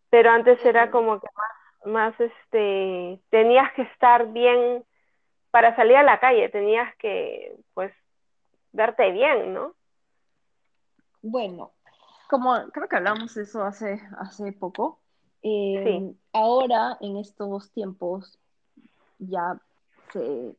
[0.09, 4.83] Pero antes era como que más, más este, tenías que estar bien
[5.51, 7.93] para salir a la calle, tenías que, pues,
[8.71, 9.73] verte bien, ¿no?
[11.21, 11.71] Bueno,
[12.29, 14.99] como creo que hablamos de eso hace, hace poco,
[15.41, 18.39] eh, ahora en estos tiempos
[19.19, 19.59] ya
[20.11, 20.55] se,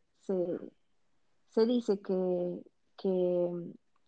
[1.66, 2.61] dice que,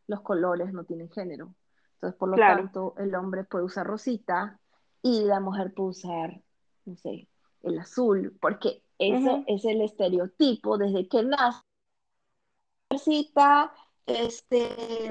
[0.06, 1.54] los colores no tienen género.
[1.94, 4.58] Entonces, por lo tanto, el hombre puede usar rosita
[5.02, 6.40] y la mujer puede usar,
[6.86, 7.28] no sé,
[7.62, 11.62] el azul, porque eso es el estereotipo desde que nace.
[12.90, 13.72] Rosita,
[14.06, 15.10] este,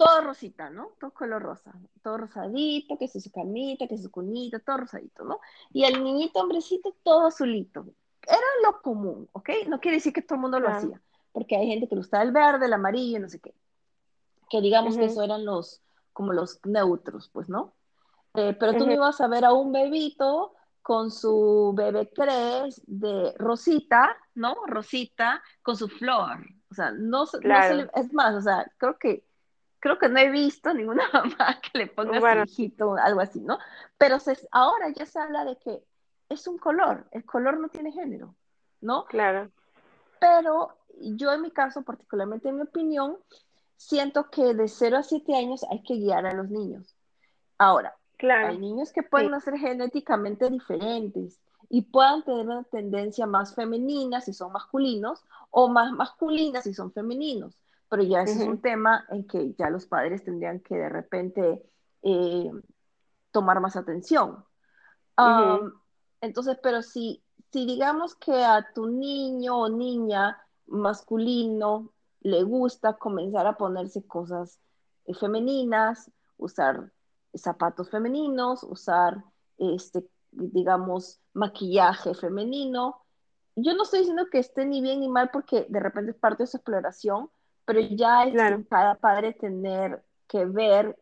[0.00, 0.92] todo rosita, ¿no?
[0.98, 5.24] Todo color rosa, todo rosadito, que es su camita, que es su cunita, todo rosadito,
[5.24, 5.40] ¿no?
[5.74, 7.84] Y el niñito hombrecito, todo azulito.
[8.26, 9.50] Era lo común, ¿ok?
[9.68, 12.22] No quiere decir que todo el mundo lo hacía, porque hay gente que le gustaba
[12.22, 13.54] el verde, el amarillo, no sé qué.
[14.48, 15.82] Que digamos que eso eran los,
[16.14, 17.74] como los neutros, pues, ¿no?
[18.36, 23.34] Eh, pero tú no ibas a ver a un bebito con su bebé cres de
[23.36, 24.54] rosita, ¿no?
[24.66, 26.38] Rosita, con su flor.
[26.70, 29.28] O sea, no, no es más, o sea, creo que
[29.80, 32.46] creo que no he visto ninguna mamá que le ponga bueno.
[32.46, 33.58] su hijito algo así, ¿no?
[33.98, 34.18] Pero
[34.52, 35.82] ahora ya se habla de que
[36.28, 38.34] es un color, el color no tiene género,
[38.80, 39.06] ¿no?
[39.06, 39.50] Claro.
[40.20, 43.16] Pero yo en mi caso, particularmente en mi opinión,
[43.76, 46.94] siento que de 0 a 7 años hay que guiar a los niños.
[47.58, 48.48] Ahora, claro.
[48.48, 54.32] hay niños que pueden ser genéticamente diferentes y puedan tener una tendencia más femenina si
[54.32, 57.54] son masculinos o más masculina si son femeninos
[57.90, 61.62] pero ya ese es un tema en que ya los padres tendrían que de repente
[62.02, 62.50] eh,
[63.32, 64.44] tomar más atención.
[66.20, 67.22] entonces, pero si,
[67.52, 74.60] si digamos que a tu niño o niña masculino le gusta comenzar a ponerse cosas
[75.06, 76.92] eh, femeninas, usar
[77.34, 79.24] zapatos femeninos, usar,
[79.58, 83.02] este, digamos, maquillaje femenino.
[83.56, 86.44] Yo no estoy diciendo que esté ni bien ni mal porque de repente es parte
[86.44, 87.30] de su exploración,
[87.72, 90.98] pero ya es cada padre tener que ver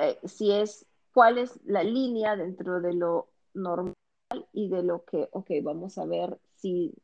[0.00, 3.94] eh, si es, cuál es la línea dentro de lo normal
[4.54, 6.94] y de lo que, ok, vamos a ver si,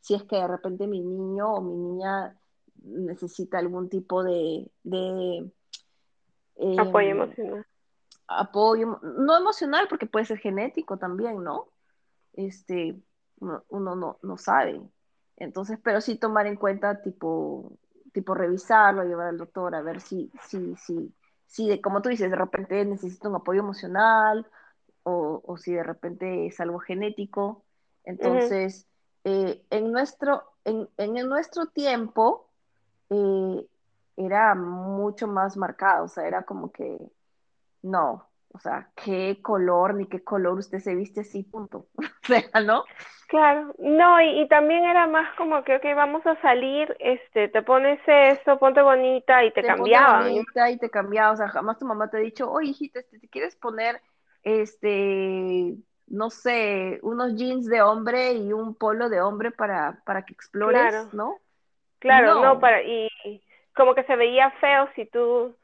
[0.00, 2.36] si es que de repente mi niño o mi niña
[2.82, 7.66] necesita algún tipo de, em, apoyo emocional.
[8.26, 11.68] Apoyo, no emocional porque puede ser genético también, ¿no?
[12.34, 13.00] Este,
[13.38, 14.82] uno, no, no sabe.
[15.36, 17.78] Entonces, pero sí tomar en cuenta tipo
[18.14, 21.12] tipo revisarlo, llevar al doctor a ver si, si, si,
[21.46, 24.46] si de, como tú dices, de repente necesita un apoyo emocional
[25.02, 27.64] o, o si de repente es algo genético.
[28.04, 28.86] Entonces,
[29.24, 32.48] eh, en, nuestro, en, en, nuestro tiempo
[33.10, 33.66] eh,
[34.16, 36.98] era mucho más marcado, o sea, era como que,
[37.82, 41.88] no, o sea, qué color ni qué color usted se viste así, punto.
[41.98, 42.84] o sea, ¿no?
[43.26, 47.98] Claro, no, y, también era más como que, ok, vamos a salir, este, te pones
[48.06, 50.22] esto, ponte bonita y te, te cambiaba.
[50.22, 53.18] bonita y te cambiaba, o sea, jamás tu mamá te ha dicho, oye, hijita, este,
[53.18, 54.00] ¿te quieres poner,
[54.44, 55.74] este,
[56.06, 61.12] no sé, unos jeans de hombre y un polo de hombre para, para que explores,
[61.12, 61.38] ¿no?
[61.98, 62.60] Claro, no.
[62.60, 63.10] para, y
[63.74, 65.56] como que se veía feo si tú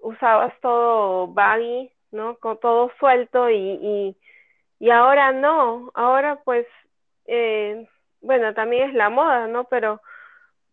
[0.00, 2.36] usabas todo baggy, ¿no?
[2.38, 4.16] Con todo suelto y
[4.78, 6.66] y ahora no, ahora pues,
[7.26, 7.88] eh,
[8.20, 9.64] bueno, también es la moda, ¿no?
[9.64, 10.02] Pero,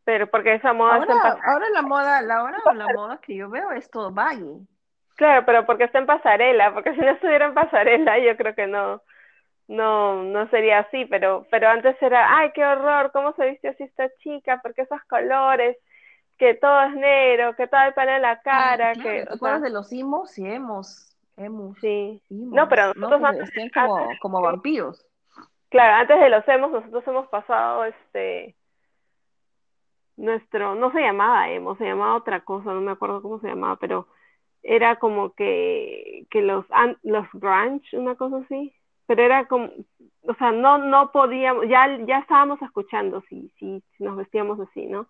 [0.03, 3.35] pero porque esa moda ahora, está en Ahora la moda, la, ahora la moda que
[3.35, 4.67] yo veo es todo baggy.
[5.15, 8.67] Claro, pero porque está en pasarela, porque si no estuviera en pasarela yo creo que
[8.67, 9.01] no,
[9.67, 13.83] no, no sería así, pero, pero antes era, ay, qué horror, cómo se viste así
[13.83, 15.77] esta chica, porque esos colores,
[16.37, 19.23] que todo es negro, que todo pelo en la cara, que...
[19.23, 21.77] ¿Te acuerdas de los imos y hemos Emos.
[21.81, 22.21] Sí.
[22.29, 25.03] no, pero nosotros antes, como, como vampiros.
[25.69, 28.55] Claro, antes de los emos, nosotros hemos pasado este
[30.15, 33.77] nuestro, no se llamaba emo, se llamaba otra cosa, no me acuerdo cómo se llamaba,
[33.77, 34.07] pero
[34.61, 36.65] era como que, que los,
[37.01, 38.71] los grunge, una cosa así,
[39.07, 39.71] pero era como,
[40.21, 45.07] o sea, no, no podíamos, ya, ya estábamos escuchando si, si, nos vestíamos así, ¿no?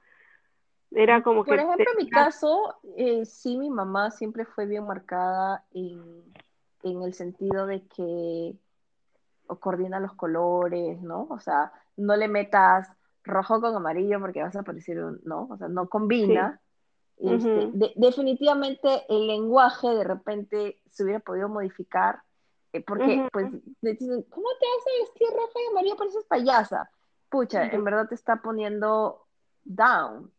[0.95, 1.49] Era como que...
[1.51, 6.23] Por ejemplo, en mi caso, eh, sí, mi mamá siempre fue bien marcada en,
[6.83, 8.55] en el sentido de que
[9.59, 11.27] coordina los colores, ¿no?
[11.29, 12.89] O sea, no le metas
[13.23, 15.47] rojo con amarillo porque vas a parecer un, ¿no?
[15.49, 16.59] O sea, no combina.
[17.17, 22.21] Este, definitivamente el lenguaje de repente se hubiera podido modificar
[22.73, 25.95] eh, porque, pues, dicen, ¿cómo te hace vestir roja y amarillo?
[25.95, 26.89] Pareces payasa.
[27.29, 29.25] Pucha, en verdad te está poniendo
[29.63, 30.32] down.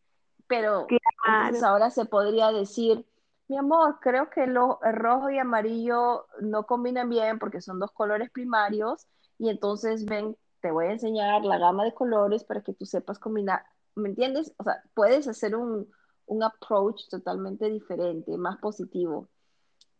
[0.47, 0.87] Pero
[1.25, 3.05] entonces ahora se podría decir,
[3.47, 7.91] mi amor, creo que lo, el rojo y amarillo no combinan bien porque son dos
[7.91, 12.73] colores primarios y entonces ven, te voy a enseñar la gama de colores para que
[12.73, 13.65] tú sepas combinar.
[13.95, 14.53] ¿Me entiendes?
[14.57, 15.89] O sea, puedes hacer un,
[16.27, 19.29] un approach totalmente diferente, más positivo.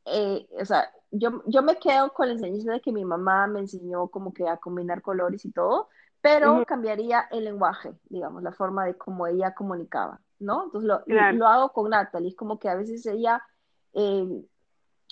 [0.06, 3.60] Eh, o sea, yo, yo me quedo con la enseñanza de que mi mamá me
[3.60, 5.90] enseñó como que a combinar colores y todo,
[6.22, 10.66] pero cambiaría el lenguaje, digamos, la forma de cómo ella comunicaba, ¿no?
[10.66, 13.42] Entonces lo, lo hago con Natalie, es como que a veces ella,
[13.94, 14.46] eh,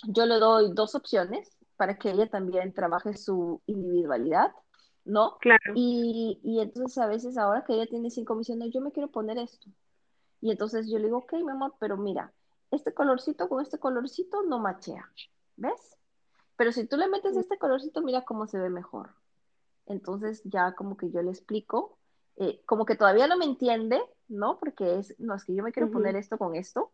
[0.08, 4.52] yo le doy dos opciones para que ella también trabaje su individualidad,
[5.04, 5.38] ¿no?
[5.38, 5.72] Claro.
[5.74, 9.38] Y, y entonces a veces ahora que ella tiene cinco misiones, yo me quiero poner
[9.38, 9.68] esto.
[10.40, 12.32] Y entonces yo le digo, ok, mi amor, pero mira,
[12.70, 15.10] este colorcito con este colorcito no machea,
[15.56, 15.96] ¿ves?
[16.56, 19.10] Pero si tú le metes este colorcito, mira cómo se ve mejor.
[19.86, 21.98] Entonces ya como que yo le explico,
[22.36, 24.58] eh, como que todavía no me entiende, ¿no?
[24.58, 26.92] Porque es, no, es que yo me quiero poner esto con esto.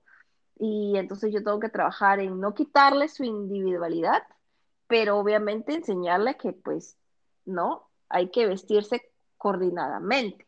[0.58, 4.22] Y entonces yo tengo que trabajar en no quitarle su individualidad,
[4.86, 6.98] pero obviamente enseñarle que pues,
[7.46, 7.88] ¿no?
[8.08, 10.46] Hay que vestirse coordinadamente,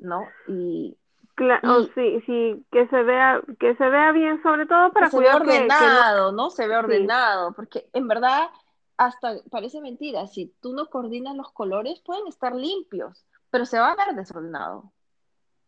[0.00, 0.22] ¿no?
[0.48, 0.96] Y,
[1.36, 5.20] Claro, sí, sí, que se vea, que se vea bien, sobre todo para que se
[5.20, 6.48] vea ordenado, no...
[6.48, 8.48] Se ve ordenado, porque en verdad
[8.96, 13.92] hasta parece mentira, si tú no coordinas los colores pueden estar limpios, pero se va
[13.92, 14.92] a ver desordenado.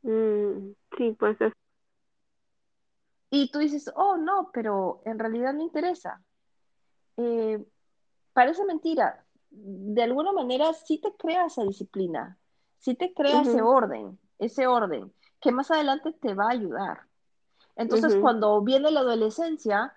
[0.09, 1.53] Mm, sí, pues es.
[3.31, 6.23] Y tú dices, oh no, pero en realidad me interesa.
[7.19, 7.63] Eh,
[8.33, 9.27] parece mentira.
[9.51, 12.39] De alguna manera sí te crea esa disciplina,
[12.79, 17.01] sí te crea ese orden, ese orden que más adelante te va a ayudar.
[17.77, 19.95] Entonces, cuando viene la adolescencia,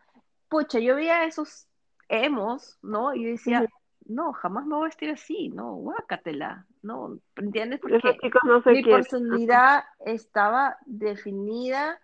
[0.49, 1.67] pucha, yo veía esos
[2.09, 3.13] emos, ¿no?
[3.15, 3.65] Y decía,
[4.11, 7.17] no, jamás me voy a vestir así, no, guácatela, ¿no?
[7.35, 7.79] ¿Entiendes?
[7.79, 7.99] Porque
[8.65, 11.99] mi personalidad estaba definida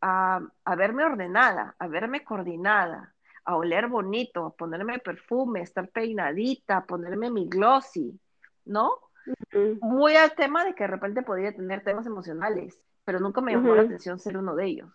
[0.00, 3.14] a, a, verme ordenada, a verme coordinada,
[3.44, 8.18] a oler bonito, a ponerme perfume, estar peinadita, a ponerme mi glossy,
[8.64, 8.98] ¿no?
[9.80, 13.74] muy al tema de que de repente podría tener temas emocionales, pero nunca me llamó
[13.74, 14.90] la atención ser uno de ellos.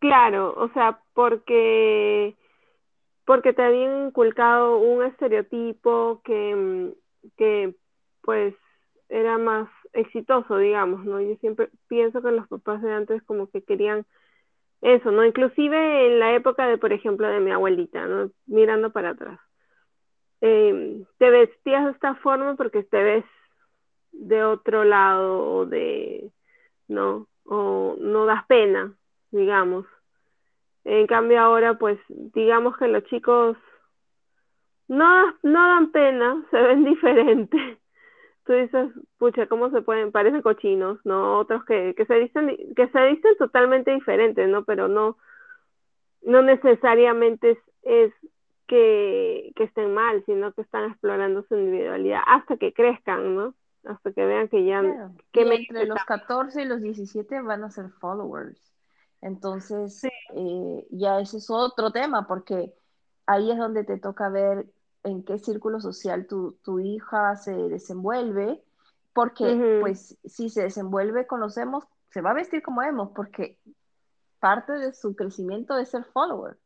[0.00, 2.36] Claro, o sea, porque
[3.30, 7.76] porque te habían inculcado un estereotipo que, mm, que
[8.22, 8.56] pues
[9.08, 11.20] era más exitoso, digamos, ¿no?
[11.20, 14.04] Yo siempre pienso que los papás de antes como que querían
[14.80, 15.24] eso, ¿no?
[15.24, 18.32] Inclusive en la época de, por ejemplo, de mi abuelita, ¿no?
[18.46, 19.38] Mirando para atrás.
[20.40, 23.24] Em, te vestías de esta forma porque te ves
[24.10, 26.32] de otro lado o de,
[26.88, 27.28] ¿no?
[27.44, 28.92] O no das pena,
[29.30, 29.86] digamos.
[30.84, 33.56] En cambio ahora, pues, digamos que los chicos
[34.88, 37.78] no, no dan pena, se ven diferentes.
[38.44, 40.10] Tú dices, pucha, ¿cómo se pueden?
[40.10, 41.38] Parecen cochinos, ¿no?
[41.38, 44.64] Otros que, que se dicen, que se dicen totalmente diferentes, ¿no?
[44.64, 45.18] Pero no,
[46.22, 48.12] no necesariamente es, es
[48.70, 53.54] que, estén mal, sino que están explorando su individualidad hasta que crezcan, ¿no?
[53.84, 54.82] Hasta que vean que ya...
[55.32, 58.69] Que entre los 14 y los 17 van a ser followers.
[59.22, 62.74] Entonces, eh, ya ese es otro tema, porque
[63.26, 64.66] ahí es donde te toca ver
[65.02, 68.62] en qué círculo social tu, tu hija se desenvuelve,
[69.12, 73.58] porque pues si se desenvuelve conocemos, se va a vestir como hemos, porque
[74.38, 76.58] parte de su crecimiento es ser follower.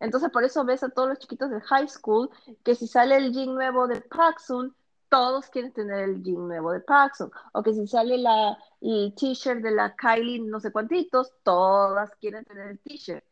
[0.00, 2.30] Entonces, por eso ves a todos los chiquitos de high school
[2.64, 4.74] que si sale el jean nuevo de Paxson,
[5.08, 7.30] todos quieren tener el jean nuevo de Paxson.
[7.52, 12.44] O que si sale la, el t-shirt de la Kylie, no sé cuántitos, todas quieren
[12.44, 13.24] tener el t-shirt.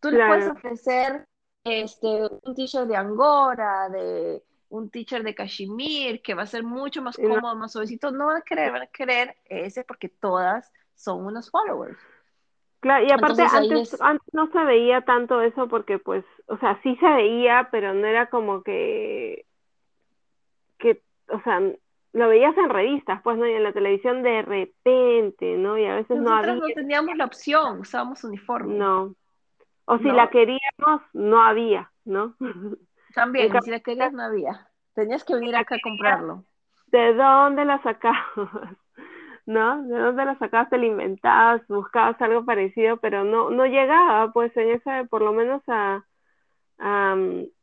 [0.00, 1.26] Tú le puedes ofrecer
[1.64, 7.02] este, un t-shirt de Angora, de un t-shirt de cashmere, que va a ser mucho
[7.02, 8.10] más cómodo, más suavecito.
[8.10, 11.98] No van a querer, van a querer ese porque todas son unos followers.
[12.80, 13.98] Claro, y aparte antes,
[14.32, 18.30] no se veía tanto eso porque pues, o sea, sí se veía, pero no era
[18.30, 19.44] como que,
[21.32, 21.60] o sea,
[22.12, 23.46] lo veías en revistas, pues, ¿no?
[23.46, 25.78] Y en la televisión de repente, ¿no?
[25.78, 26.54] Y a veces no había.
[26.54, 28.74] no teníamos la opción, usábamos uniforme.
[28.74, 29.14] No.
[29.84, 32.34] O si la queríamos, no había, ¿no?
[33.14, 34.68] También, si la querías, no había.
[34.94, 36.44] Tenías que venir acá a comprarlo.
[36.86, 38.18] ¿De dónde la sacabas?
[39.46, 39.82] ¿No?
[39.82, 40.70] ¿De dónde la sacabas?
[40.70, 45.32] Te la inventabas, buscabas algo parecido, pero no, no llegaba, pues en esa, por lo
[45.32, 46.04] menos a,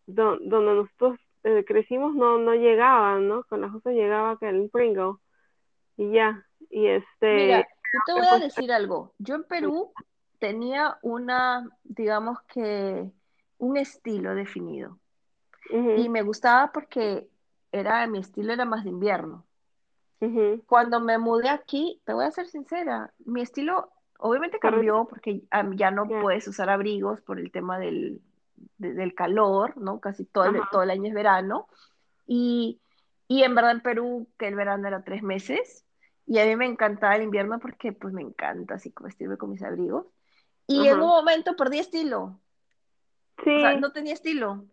[0.06, 3.44] donde nosotros eh, crecimos no, no llegaba, ¿no?
[3.46, 5.14] Con las cosas llegaba que el Pringle
[5.96, 7.36] y ya, y este...
[7.36, 9.94] Mira, yo te voy a decir algo, yo en Perú
[10.40, 13.10] tenía una, digamos que,
[13.60, 15.00] un estilo definido.
[15.70, 17.28] Y me gustaba porque
[17.72, 19.46] era, mi estilo era más de invierno.
[20.66, 25.44] Cuando me mudé aquí, te voy a ser sincera, mi estilo obviamente cambió porque
[25.76, 28.22] ya no puedes usar abrigos por el tema del,
[28.78, 30.00] del calor, ¿no?
[30.00, 31.68] Casi todo el, todo el año es verano.
[32.26, 32.80] Y,
[33.28, 35.86] y en verdad en Perú, que el verano era tres meses,
[36.26, 39.64] y a mí me encantaba el invierno porque pues me encanta así vestirme con mis
[39.64, 40.06] abrigos.
[40.68, 42.42] Y en un momento perdí estilo.
[43.44, 43.56] Sí.
[43.56, 44.66] O sea, no tenía estilo.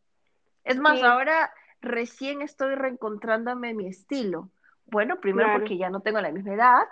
[0.64, 4.50] Es más, ahora recién estoy reencontrándome mi estilo.
[4.86, 6.82] Bueno, primero porque ya no tengo la misma edad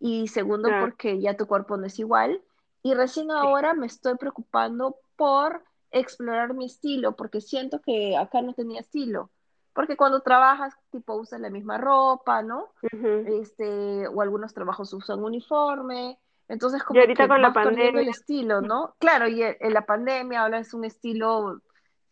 [0.00, 2.40] y segundo porque ya tu cuerpo no es igual.
[2.82, 8.54] Y recién ahora me estoy preocupando por explorar mi estilo porque siento que acá no
[8.54, 9.30] tenía estilo.
[9.72, 12.72] Porque cuando trabajas, tipo, usas la misma ropa, ¿no?
[13.40, 16.18] este, o algunos trabajos usan uniforme.
[16.48, 18.00] Entonces, como y ahorita con la pandemia.
[18.00, 18.96] el estilo, ¿no?
[18.98, 21.60] Claro, y en la pandemia ahora es un estilo,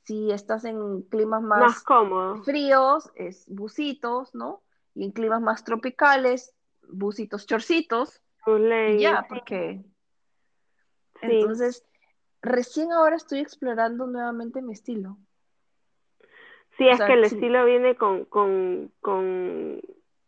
[0.05, 4.62] si estás en climas más, más cómodos, fríos, es bucitos, ¿no?
[4.95, 6.55] Y en climas más tropicales,
[6.89, 8.22] bucitos, chorcitos.
[8.47, 9.85] Y ya, porque...
[11.20, 11.85] Entonces,
[12.47, 15.18] recién ahora estoy explorando nuevamente mi estilo.
[16.78, 19.80] Sí, es que el estilo viene con, con, con,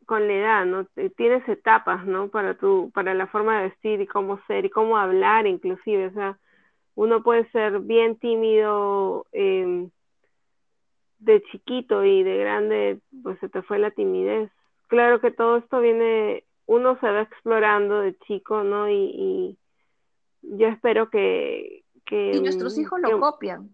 [0.06, 0.86] con la edad, ¿no?
[1.16, 2.28] Tienes etapas, ¿no?
[2.28, 6.12] Para tu, para la forma de vestir y cómo ser y cómo hablar inclusive, o
[6.12, 6.38] sea,
[6.94, 9.90] uno puede ser bien tímido em,
[11.18, 14.50] de chiquito y de grande, pues se te fue la timidez.
[14.86, 18.88] Claro que todo esto viene, uno se va explorando de chico, ¿no?
[18.88, 19.58] Y, y
[20.42, 21.84] yo espero que...
[22.09, 23.70] que y nuestros hijos lo copian.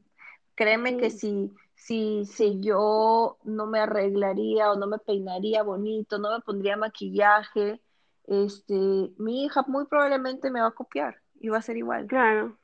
[0.57, 6.32] Créeme que si si, si yo no me arreglaría o no me peinaría bonito, no
[6.32, 7.80] me pondría maquillaje,
[8.26, 8.74] este,
[9.18, 12.07] mi hija muy probablemente me va a copiar y va a ser igual.
[12.07, 12.57] Claro.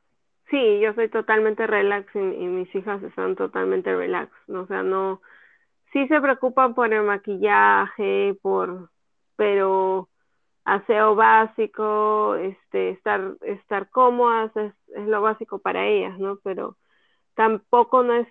[0.48, 4.62] Sí, yo soy totalmente relax y, mis hijas son totalmente relax, ¿no?
[4.62, 5.20] o sea, no,
[5.92, 8.90] sí se preocupan por el maquillaje, por,
[9.36, 10.08] pero
[10.70, 14.72] aseo básico, este, estar, cómodas es,
[15.08, 16.38] lo básico para ellas, ¿no?
[16.44, 16.76] Pero
[17.34, 18.28] tampoco no es,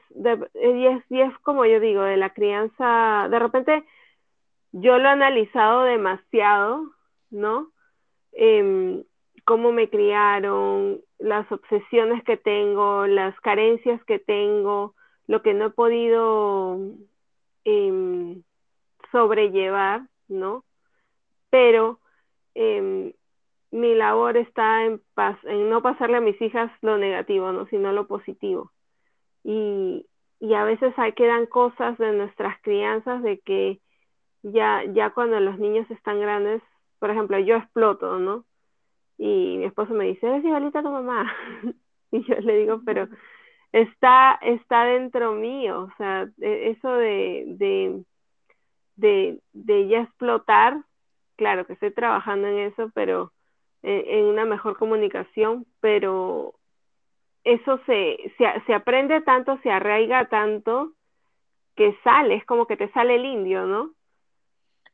[0.55, 3.83] y es, y es como yo digo, de la crianza, de repente
[4.71, 6.91] yo lo he analizado demasiado,
[7.29, 7.71] ¿no?
[8.31, 9.03] Em,
[9.43, 14.95] cómo me criaron, las obsesiones que tengo, las carencias que tengo,
[15.27, 16.79] lo que no he podido
[17.65, 18.43] em,
[19.11, 20.63] sobrellevar, ¿no?
[21.49, 21.99] Pero
[22.59, 23.13] em,
[23.71, 25.01] mi labor está en,
[25.69, 27.67] no pasarle a mis hijas lo negativo, ¿no?
[27.67, 28.71] Sino lo positivo
[29.43, 30.05] y,
[30.39, 33.81] y a veces hay, quedan cosas de nuestras crianzas de que
[34.43, 36.61] ya, ya cuando los niños están grandes,
[36.99, 38.45] por ejemplo, yo exploto, ¿no?
[39.17, 41.33] Y mi esposo me dice, eres igualita tu mamá.
[42.11, 43.07] y yo le digo, pero
[43.71, 48.03] está, está dentro mío, o sea, e, eso de, de,
[48.95, 50.83] de, de ya explotar,
[51.39, 53.31] claro que estoy trabajando en eso, pero
[53.81, 56.53] en, en una mejor comunicación, pero
[57.45, 60.93] eso se, se, aprende tanto, se arraiga tanto,
[61.75, 63.93] que sale, es como que te sale el indio, ¿no?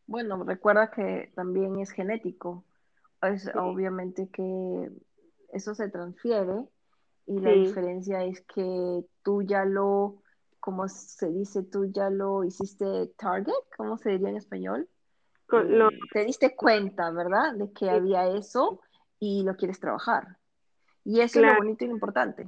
[0.06, 2.64] Bueno, recuerda que también es genético.
[3.24, 4.92] Es obviamente que
[5.52, 6.64] eso se transfiere
[7.26, 10.22] y la diferencia es que tú ya lo,
[10.60, 14.88] como se dice, tú ya lo hiciste target, ¿cómo se diría en español?
[15.52, 17.54] Eh, te diste cuenta, ¿verdad?
[17.54, 18.82] De que había eso
[19.20, 20.38] y lo quieres trabajar.
[21.04, 22.48] Y eso es lo bonito y lo importante.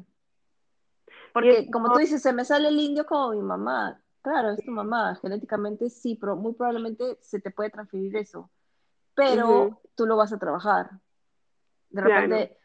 [1.33, 4.01] Porque como tú dices, se me sale el indio como mi mamá.
[4.21, 5.15] Claro, es tu mamá.
[5.21, 8.49] Genéticamente sí, pero muy probablemente se te puede transferir eso.
[9.13, 10.89] Pero tú lo vas a trabajar.
[11.89, 12.57] De repente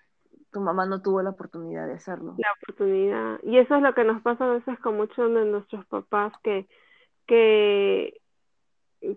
[0.50, 2.34] tu mamá no tuvo la oportunidad de hacerlo.
[2.38, 3.40] La oportunidad.
[3.42, 6.68] Y eso es lo que nos pasa a veces con muchos de nuestros papás que,
[7.26, 8.21] que,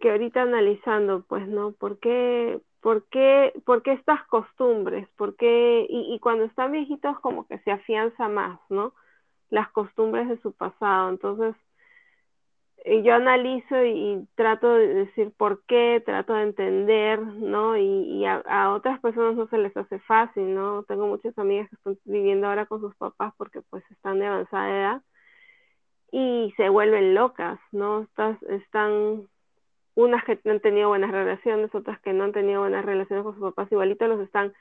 [0.02, 1.72] que ahorita analizando, pues, ¿no?
[1.74, 3.52] ¿Por qué, ¿Por qué,
[3.86, 5.08] estas costumbres?
[5.18, 5.86] ¿Por qué?
[5.90, 8.94] Y, y, cuando están viejitos como que se afianza más, ¿no?
[9.50, 11.10] Las costumbres de su pasado.
[11.10, 11.56] Entonces,
[12.86, 17.78] eh, yo analizo y, trato de decir por qué, trato de entender, ¿no?
[17.78, 20.84] Y, y a, a, otras personas no se les hace fácil, ¿no?
[20.84, 24.70] Tengo muchas amigas que están viviendo ahora con sus papás porque pues están de avanzada
[24.70, 25.02] edad.
[26.12, 28.02] y se vuelven locas, ¿no?
[28.04, 29.28] Estas, están
[29.96, 33.42] unas que han tenido buenas relaciones, otras que no han tenido buenas relaciones con sus
[33.42, 34.54] papás, igualito los están,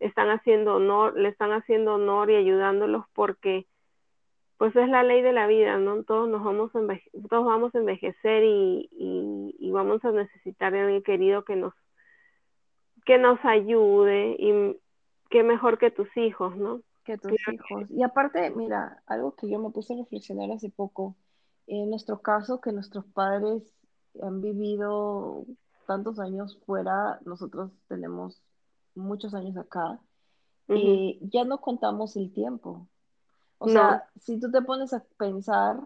[0.00, 3.66] están haciendo honor, le están haciendo honor y ayudándolos porque
[4.58, 6.02] pues es la ley de la vida, ¿no?
[6.02, 6.80] Todos nos vamos a,
[7.30, 8.90] todos vamos a envejecer y,
[9.58, 11.72] y, vamos a necesitar a alguien querido que nos,
[13.06, 14.76] que nos ayude y
[15.30, 16.82] que mejor que tus hijos, ¿no?
[17.04, 17.90] Que tus hijos.
[17.90, 21.16] Y aparte, mira, algo que yo me puse a reflexionar hace poco,
[21.66, 23.62] en nuestro caso, que nuestros padres
[24.22, 25.44] han vivido
[25.86, 28.40] tantos años fuera, nosotros tenemos
[28.94, 29.98] muchos años acá,
[30.68, 32.86] y ya no contamos el tiempo.
[33.58, 35.80] O sea, si tú te pones a pensar,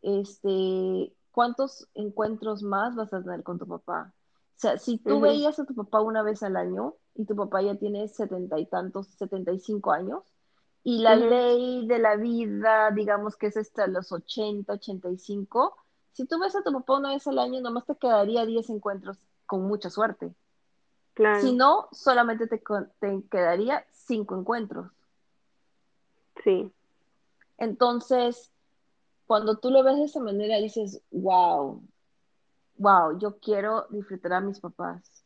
[0.00, 4.12] este, ¿cuántos encuentros más vas a tener con tu papá?
[4.14, 7.62] O sea, si tú veías a tu papá una vez al año y tu papá
[7.62, 10.22] ya tiene setenta y tantos, setenta y cinco años,
[10.84, 15.76] y la ley de la vida, digamos que es hasta los ochenta, ochenta y cinco,
[16.12, 19.18] si tú ves a tu papá una vez al año, nomás te quedaría 10 encuentros
[19.46, 20.34] con mucha suerte.
[21.14, 21.40] Claro.
[21.40, 22.62] Si no, solamente te,
[23.00, 24.90] te quedaría 5 encuentros.
[26.44, 26.72] Sí.
[27.58, 28.50] Entonces,
[29.26, 31.82] cuando tú lo ves de esa manera, dices, wow,
[32.76, 35.24] wow, yo quiero disfrutar a mis papás.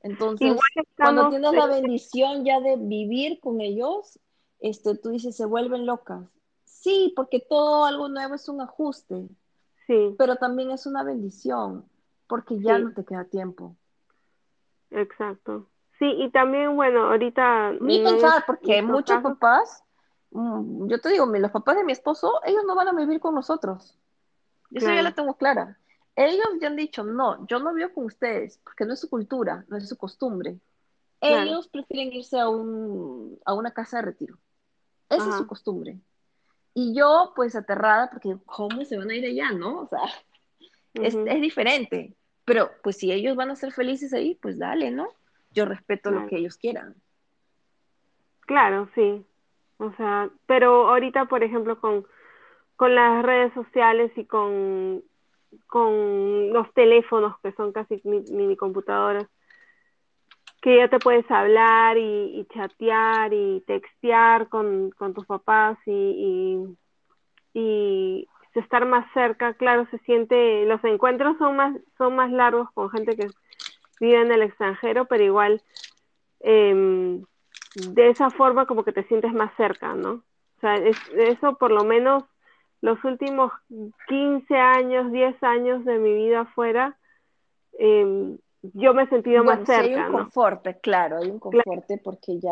[0.00, 0.56] Entonces,
[0.96, 4.18] cuando tienes la bendición ya de vivir con ellos,
[4.60, 6.24] este, tú dices, se vuelven locas.
[6.64, 9.28] Sí, porque todo algo nuevo es un ajuste.
[9.86, 10.14] Sí.
[10.18, 11.84] Pero también es una bendición,
[12.26, 13.76] porque ya no te queda tiempo.
[14.90, 15.68] Exacto.
[15.98, 17.72] Sí, y también, bueno, ahorita...
[17.80, 19.84] Ni pensar, porque muchos papás,
[20.30, 23.34] mm, yo te digo, los papás de mi esposo, ellos no van a vivir con
[23.34, 23.96] nosotros.
[24.72, 25.78] Eso ya lo tengo clara.
[26.16, 29.64] Ellos ya han dicho, no, yo no vivo con ustedes, porque no es su cultura,
[29.68, 30.58] no es su costumbre.
[31.20, 34.36] Ellos prefieren irse a, un, a una casa de retiro.
[35.08, 35.98] Esa es su costumbre.
[36.74, 39.82] Y yo, pues aterrada, porque ¿cómo se van a ir allá, no?
[39.82, 40.00] O sea,
[40.94, 42.14] es, diferente.
[42.44, 45.08] Pero, pues si ellos van a ser felices ahí, pues dale, ¿no?
[45.52, 46.96] Yo respeto lo que ellos quieran.
[48.40, 49.24] Claro, sí.
[49.78, 52.06] O sea, pero ahorita, por ejemplo, con,
[52.76, 55.02] con las redes sociales y con,
[55.66, 59.28] con los teléfonos, que son casi mini computadoras,
[60.64, 66.74] que ya te puedes hablar y, chatear y textear con, tus papás y,
[67.52, 72.88] y, estar más cerca, claro, se siente, los encuentros son más, son más largos con
[72.88, 73.28] gente que
[74.00, 75.60] vive en el extranjero, pero igual
[76.40, 77.22] em,
[77.74, 80.12] de esa forma como que te sientes más cerca, ¿no?
[80.12, 82.24] O sea, eso por lo menos
[82.80, 83.52] los últimos
[84.08, 86.96] 15 años, 10 años de mi vida afuera,
[87.78, 88.38] eh,
[88.72, 89.76] yo me he sentido más cerca.
[89.76, 92.50] Sí hay un confort, claro, hay un confort porque ya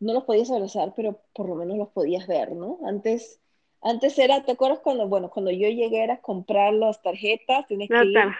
[0.00, 2.78] no los podías abrazar, pero por lo menos los podías ver, ¿no?
[2.84, 3.40] Antes,
[3.80, 8.04] antes era, ¿te acuerdas cuando, bueno, cuando yo llegué era comprar las tarjetas, tienes que
[8.04, 8.34] ir,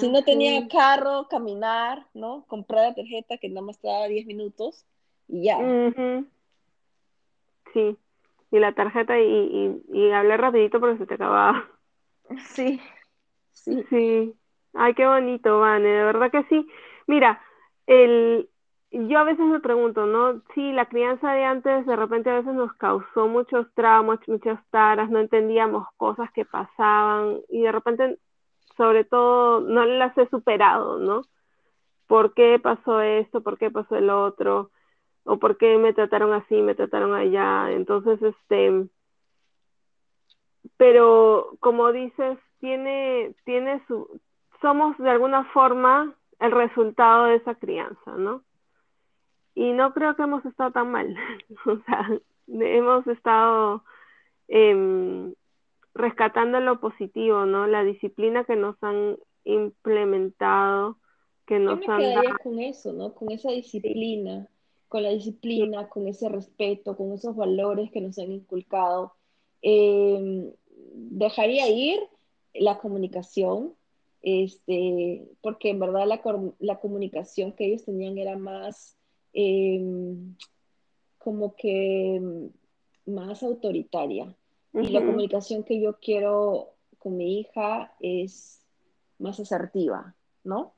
[0.00, 2.44] si no tenía carro, caminar, ¿no?
[2.48, 4.84] Comprar la tarjeta que nada más te daba 10 minutos
[5.28, 5.58] y ya.
[7.72, 7.98] Sí,
[8.50, 11.68] y la tarjeta y, y, y hablé rapidito porque se te acababa.
[12.54, 12.80] Sí,
[13.52, 13.84] sí.
[13.90, 14.34] Sí.
[14.78, 16.68] Ay, qué bonito, Vane, de verdad que sí.
[17.06, 17.40] Mira,
[17.86, 18.48] el,
[18.90, 20.42] yo a veces me pregunto, ¿no?
[20.54, 25.10] Sí, la crianza de antes de repente a veces nos causó muchos traumas, muchas taras,
[25.10, 28.18] no entendíamos cosas que pasaban y de repente,
[28.76, 31.22] sobre todo, no las he superado, ¿no?
[32.06, 33.42] ¿Por qué pasó esto?
[33.42, 34.70] ¿Por qué pasó el otro?
[35.24, 37.72] ¿O por qué me trataron así, me trataron allá?
[37.72, 38.88] Entonces, este,
[40.76, 44.20] pero como dices, tiene, tiene su,
[44.60, 48.42] somos de alguna forma el resultado de esa crianza, ¿no?
[49.54, 51.16] Y no creo que hemos estado tan mal,
[51.66, 53.82] o sea, hemos estado
[54.48, 55.34] em,
[55.94, 57.66] rescatando lo positivo, ¿no?
[57.66, 60.98] La disciplina que nos han implementado,
[61.46, 63.14] que nos Yo me han con eso, ¿no?
[63.14, 64.48] Con esa disciplina,
[64.88, 69.14] con la disciplina, con ese respeto, con esos valores que nos han inculcado.
[69.62, 70.52] Em,
[70.94, 71.98] dejaría ir
[72.54, 73.74] la comunicación,
[74.28, 76.20] este, porque en verdad la,
[76.58, 78.98] la comunicación que ellos tenían era más
[79.32, 80.34] em,
[81.16, 82.20] como que
[83.06, 84.34] más autoritaria.
[84.74, 88.60] Y la comunicación que yo quiero con mi hija es
[89.18, 90.74] más asertiva, ¿no?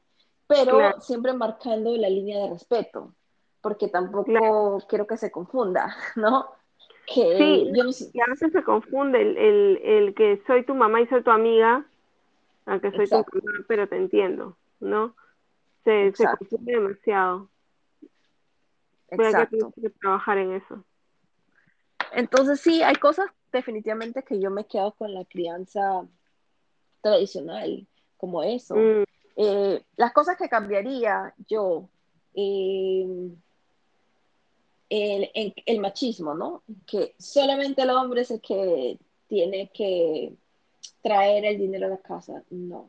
[0.47, 3.15] Pero siempre marcando la línea de respeto,
[3.63, 6.47] porque tampoco quiero que se confunda, ¿no?
[7.07, 11.01] Que sí, yo y a veces se confunde el, el, el, que soy tu mamá
[11.01, 11.87] y soy tu amiga,
[12.69, 15.15] aunque soy tu pero te entiendo, ¿no?
[15.85, 17.51] Se, se confunde demasiado.
[19.11, 19.49] Exacto.
[19.51, 20.85] Pero hay que, trabajar en eso.
[22.13, 26.07] Entonces sí, hay cosas definitivamente que yo me quedo con la crianza
[27.01, 27.87] tradicional,
[28.19, 28.75] como eso.
[28.77, 29.05] Mm.
[29.37, 31.89] Eh, las cosas que cambiaría yo,
[32.35, 33.31] eh,
[34.91, 36.63] el, el, machismo, ¿no?
[36.87, 38.99] Que solamente el hombre es el que
[39.29, 40.35] tiene que
[41.03, 42.43] traer el dinero a la casa.
[42.51, 42.89] No.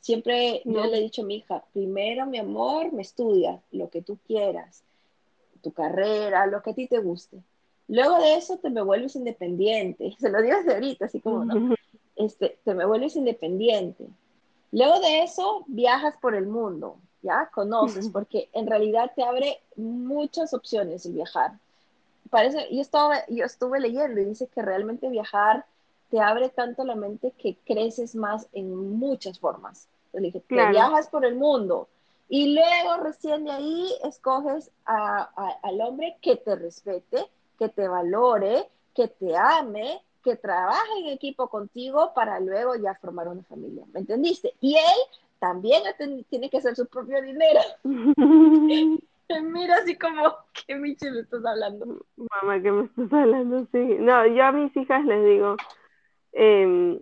[0.00, 4.00] Siempre yo le he dicho a mi hija, primero mi amor, me estudias lo que
[4.00, 4.82] tú quieras,
[5.60, 7.42] tu carrera, lo que a ti te guste.
[7.88, 10.14] Luego de eso te me vuelves independiente.
[10.20, 11.74] Se lo digo desde ahorita, así como, ¿no?
[12.16, 14.06] Este, te me vuelves independiente.
[14.72, 17.50] Luego de eso viajas por el mundo, ¿ya?
[17.52, 21.52] Conoces, porque en realidad te abre muchas opciones el viajar.
[22.28, 25.64] Parece, yo, estaba, yo estuve leyendo y dice que realmente viajar
[26.10, 29.88] te abre tanto la mente que creces más en muchas formas.
[30.12, 31.88] Le dije, te viajas por el mundo
[32.28, 37.26] y luego recién de ahí escoges al hombre que te respete,
[37.58, 43.28] que te valore, que te ame, que trabaje en equipo contigo para luego ya formar
[43.28, 43.84] una familia.
[43.92, 44.54] ¿Me entendiste?
[44.60, 45.82] Y él también
[46.28, 47.60] tiene que hacer su propio dinero.
[49.42, 50.22] Mira así como,
[50.66, 51.98] ¿qué Michi me estás hablando?
[52.16, 53.66] Mamá, ¿qué me estás hablando?
[53.72, 53.96] Sí.
[54.00, 55.56] No, yo a mis hijas les digo
[56.32, 57.00] em,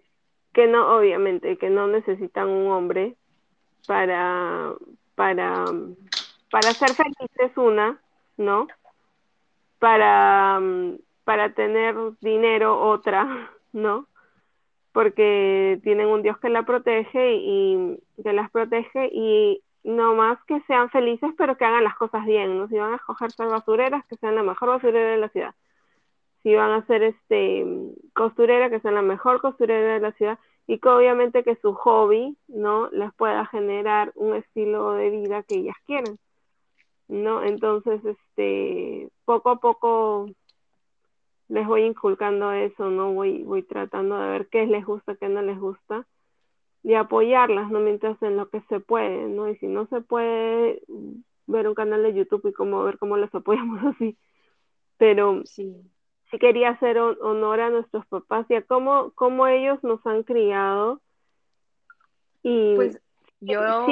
[0.52, 3.16] que no, obviamente, que no necesitan un hombre
[3.86, 4.72] para,
[5.14, 5.72] para,
[6.50, 8.00] para ser felices una,
[8.36, 8.66] ¿no?
[9.78, 10.60] Para,
[11.24, 14.06] para tener dinero otra, ¿no?
[14.92, 20.60] Porque tienen un Dios que la protege y que las protege y no más que
[20.62, 22.66] sean felices, pero que hagan las cosas bien, ¿no?
[22.68, 25.54] Si van a escoger ser basureras, que sean la mejor basurera de la ciudad.
[26.47, 27.66] Si van a ser este
[28.14, 30.38] costurera, que sean la mejor costurera de la ciudad
[30.68, 32.88] y que obviamente que su hobby, ¿no?
[32.90, 36.20] Les pueda generar un estilo de vida que ellas quieren,
[37.09, 37.42] ¿no?
[37.42, 40.28] Entonces, este, poco a poco
[41.49, 43.12] les voy inculcando eso, ¿no?
[43.12, 46.07] Voy, voy tratando de ver qué les gusta, qué no les gusta
[46.84, 47.80] y apoyarlas, ¿no?
[47.80, 49.49] Mientras en lo que se puede, ¿no?
[49.49, 50.80] Y si no se puede
[51.49, 54.16] ver un canal de YouTube y cómo ver cómo les apoyamos así.
[54.97, 55.82] Pero sí,
[56.30, 61.00] sí quería hacer honor a nuestros papás y a cómo, cómo ellos nos han criado.
[62.42, 63.00] Y pues
[63.40, 63.86] yo,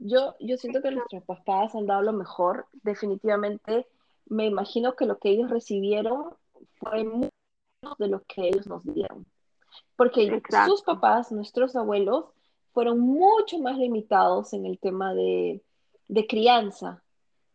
[0.00, 2.66] yo, yo siento que nuestros papás han dado lo mejor.
[2.82, 3.86] Definitivamente
[4.26, 6.34] me imagino que lo que ellos recibieron
[6.78, 7.30] fue mucho
[7.98, 9.26] de lo que ellos nos dieron.
[9.96, 12.26] Porque sus papás, nuestros abuelos,
[12.72, 15.62] fueron mucho más limitados en el tema de,
[16.28, 17.02] crianza.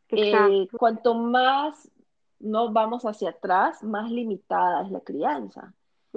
[0.09, 1.89] Eh, cuanto más
[2.39, 5.73] no vamos hacia atrás, más limitada es la crianza.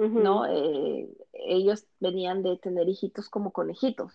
[0.07, 0.45] ¿no?
[0.45, 4.13] Eh, ellos venían de tener hijitos como conejitos.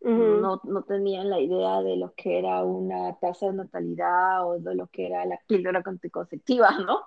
[0.00, 4.74] no, no, tenían la idea de lo que era una tasa de natalidad o de
[4.74, 7.00] lo que era la píldora anticonceptiva, ¿no?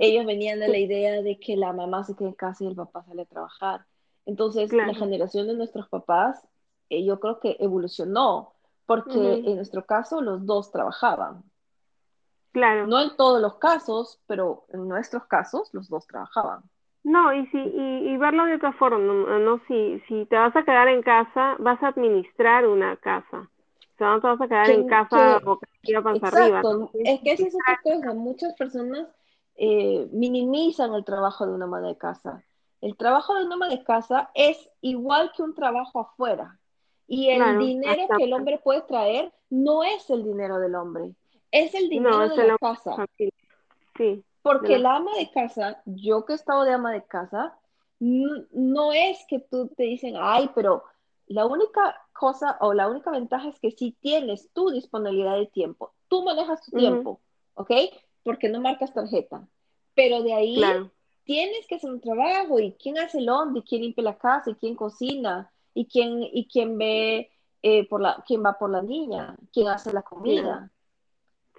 [0.00, 2.74] Ellos venían de la idea de que la mamá se queda en casa y el
[2.74, 3.86] papá sale a trabajar.
[4.26, 6.42] Entonces, la generación de nuestros papás,
[6.88, 8.54] eh, yo creo que evolucionó,
[8.86, 11.44] porque en nuestro caso los dos trabajaban.
[12.52, 12.86] Claro.
[12.86, 16.62] No en todos los casos, pero en nuestros casos los dos trabajaban.
[17.02, 18.98] No, y, si, y, verlo de otra forma,
[19.38, 19.60] ¿no?
[19.66, 23.48] Si, si te vas a quedar en casa, vas a administrar una casa.
[23.94, 26.62] O sea, no te vas a quedar en casa arriba, panza arriba.
[26.94, 28.12] Es que esa es otra cosa.
[28.14, 29.08] Muchas personas
[29.56, 32.42] eh, minimizan el trabajo de una ama de casa.
[32.82, 36.58] El trabajo de una ama de casa es igual que un trabajo afuera.
[37.06, 41.14] Y el dinero que el hombre puede traer no es el dinero del hombre,
[41.50, 43.06] es el dinero de la casa.
[43.96, 47.58] Sí, Porque la ama de casa, yo que he estado de ama de casa,
[47.98, 50.84] no, es que tú te dicen, ay, pero
[51.26, 55.92] la única cosa o la única ventaja es que si tienes tu disponibilidad de tiempo,
[56.08, 57.20] tú manejas tu tiempo,
[57.54, 57.70] ¿ok?
[58.22, 59.46] porque no marcas tarjeta.
[59.94, 60.62] Pero de ahí
[61.24, 62.58] tienes que hacer un trabajo.
[62.60, 66.46] Y quién hace el y quién limpia la casa y quién cocina y quién, y
[66.46, 67.30] quién ve
[67.62, 70.70] eh, por la, quién va por la niña, quién hace la comida.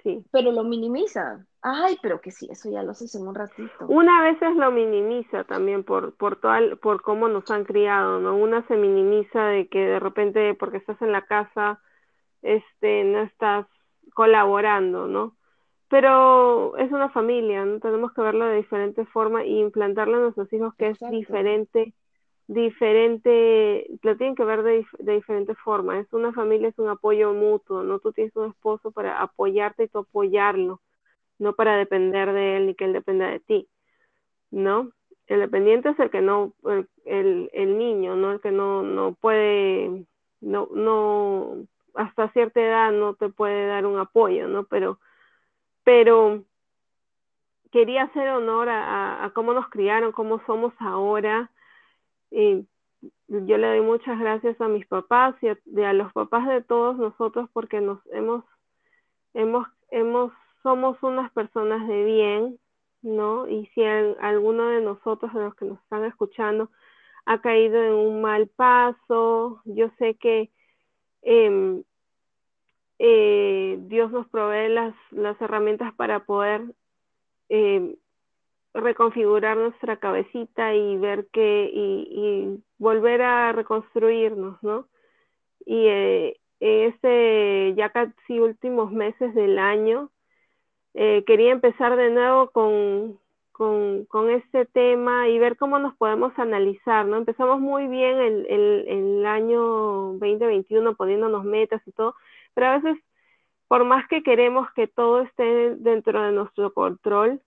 [0.03, 0.23] Sí.
[0.31, 1.45] Pero lo minimiza.
[1.61, 3.85] Ay, pero que sí, eso ya lo haces en un ratito.
[3.87, 6.39] Una vez lo minimiza también por, por,
[6.79, 8.35] por cómo nos han criado, ¿no?
[8.35, 11.79] Una se minimiza de que de repente porque estás en la casa,
[12.41, 13.67] este, no estás
[14.13, 15.35] colaborando, ¿no?
[15.91, 17.81] pero es una familia, ¿no?
[17.81, 21.93] Tenemos que verlo de diferente forma y implantarle a nuestros hijos que es diferente,
[22.53, 25.99] diferente, lo tienen que ver de, de, diferente forma.
[25.99, 27.99] Es una familia, es un apoyo mutuo, ¿no?
[27.99, 30.81] Tú tienes un esposo para apoyarte y tú apoyarlo,
[31.39, 33.67] no para depender de él ni que él dependa de ti,
[34.51, 34.91] ¿no?
[35.27, 36.53] El dependiente es el que no,
[37.05, 38.33] el, el, niño, ¿no?
[38.33, 40.05] El que no, no puede,
[40.41, 44.65] no, no, hasta cierta edad no te puede dar un apoyo, ¿no?
[44.65, 44.99] Pero
[45.83, 46.43] pero,
[47.71, 51.51] quería hacer honor a, cómo nos criaron, cómo somos ahora.
[52.31, 52.65] Y
[53.27, 55.47] yo le doy muchas gracias a mis papás y
[55.81, 58.43] a, los papás de todos nosotros porque nos hemos,
[59.33, 60.31] hemos, hemos,
[60.63, 62.59] somos unas personas de bien,
[63.01, 63.47] ¿no?
[63.47, 66.69] Y si alguno de nosotros, de los que nos están escuchando,
[67.25, 70.51] ha caído en un mal paso, yo sé que
[71.21, 71.83] em,
[72.99, 76.63] eh, Dios nos provee las, las herramientas para poder
[77.49, 77.95] em,
[78.73, 84.87] reconfigurar nuestra cabecita y ver que, y, volver a reconstruirnos, ¿no?
[85.65, 90.09] Y eh, ese ya casi últimos meses del año,
[90.93, 93.19] eh, quería empezar de nuevo con,
[93.51, 97.17] con, con, este tema y ver cómo nos podemos analizar, ¿no?
[97.17, 99.61] Empezamos muy bien el, el, el año
[100.13, 102.15] 2021 poniéndonos metas y todo,
[102.53, 102.97] pero a veces,
[103.67, 107.41] por más que queremos que todo esté dentro de nuestro control,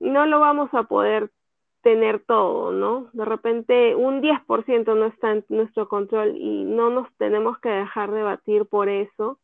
[0.00, 1.30] no lo vamos a poder
[1.82, 3.08] tener todo, ¿no?
[3.12, 8.10] De repente un 10% no está en nuestro control y no nos tenemos que dejar
[8.10, 9.38] de batir por eso,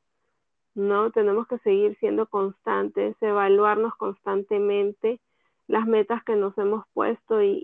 [0.75, 1.11] ¿no?
[1.11, 5.21] Tenemos que seguir siendo constantes, evaluarnos constantemente
[5.69, 7.63] las metas que nos hemos puesto y,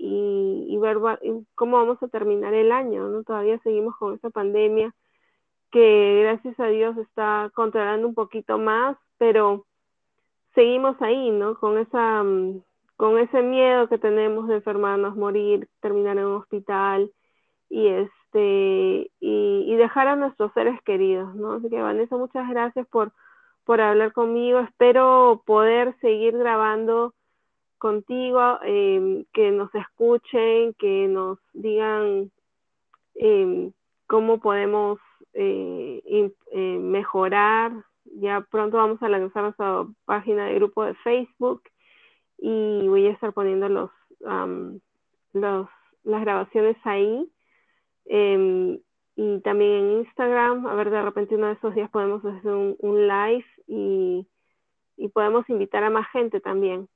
[0.69, 0.99] y, ver
[1.55, 3.23] cómo vamos a terminar el año, ¿no?
[3.25, 4.95] Todavía seguimos con esta pandemia
[5.71, 9.67] que gracias a Dios está controlando un poquito más, pero
[10.55, 11.57] seguimos ahí, ¿no?
[11.57, 12.63] Con esa mm,
[13.01, 17.11] con ese miedo que tenemos de enfermarnos, morir, terminar en un hospital
[17.71, 21.55] y este y, dejar a nuestros seres queridos, ¿no?
[21.55, 23.13] Así que Vanessa, muchas gracias por,
[23.65, 24.59] por hablar conmigo.
[24.59, 27.15] Espero poder seguir grabando
[27.79, 32.31] contigo, em, que nos escuchen, que nos digan
[33.15, 33.73] em,
[34.09, 34.99] cómo podemos
[35.33, 36.03] eh,
[36.53, 37.73] eh, mejorar.
[38.05, 41.63] Ya pronto vamos a lanzar nuestra página de grupo de Facebook
[42.41, 43.91] y voy a estar poniendo los,
[45.33, 45.69] los
[46.05, 47.31] las grabaciones ahí.
[48.07, 48.81] Em,
[49.17, 52.77] y también en Instagram a ver de repente uno de esos días podemos hacer un,
[52.79, 54.27] un live y,
[54.97, 56.89] y podemos invitar a más gente también.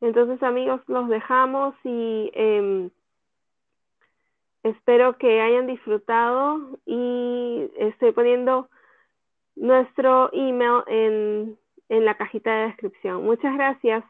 [0.00, 2.90] Entonces amigos los dejamos y eh,
[4.62, 8.70] espero que hayan disfrutado y estoy poniendo
[9.60, 13.24] nuestro email en, en la cajita de descripción.
[13.24, 14.04] Muchas gracias.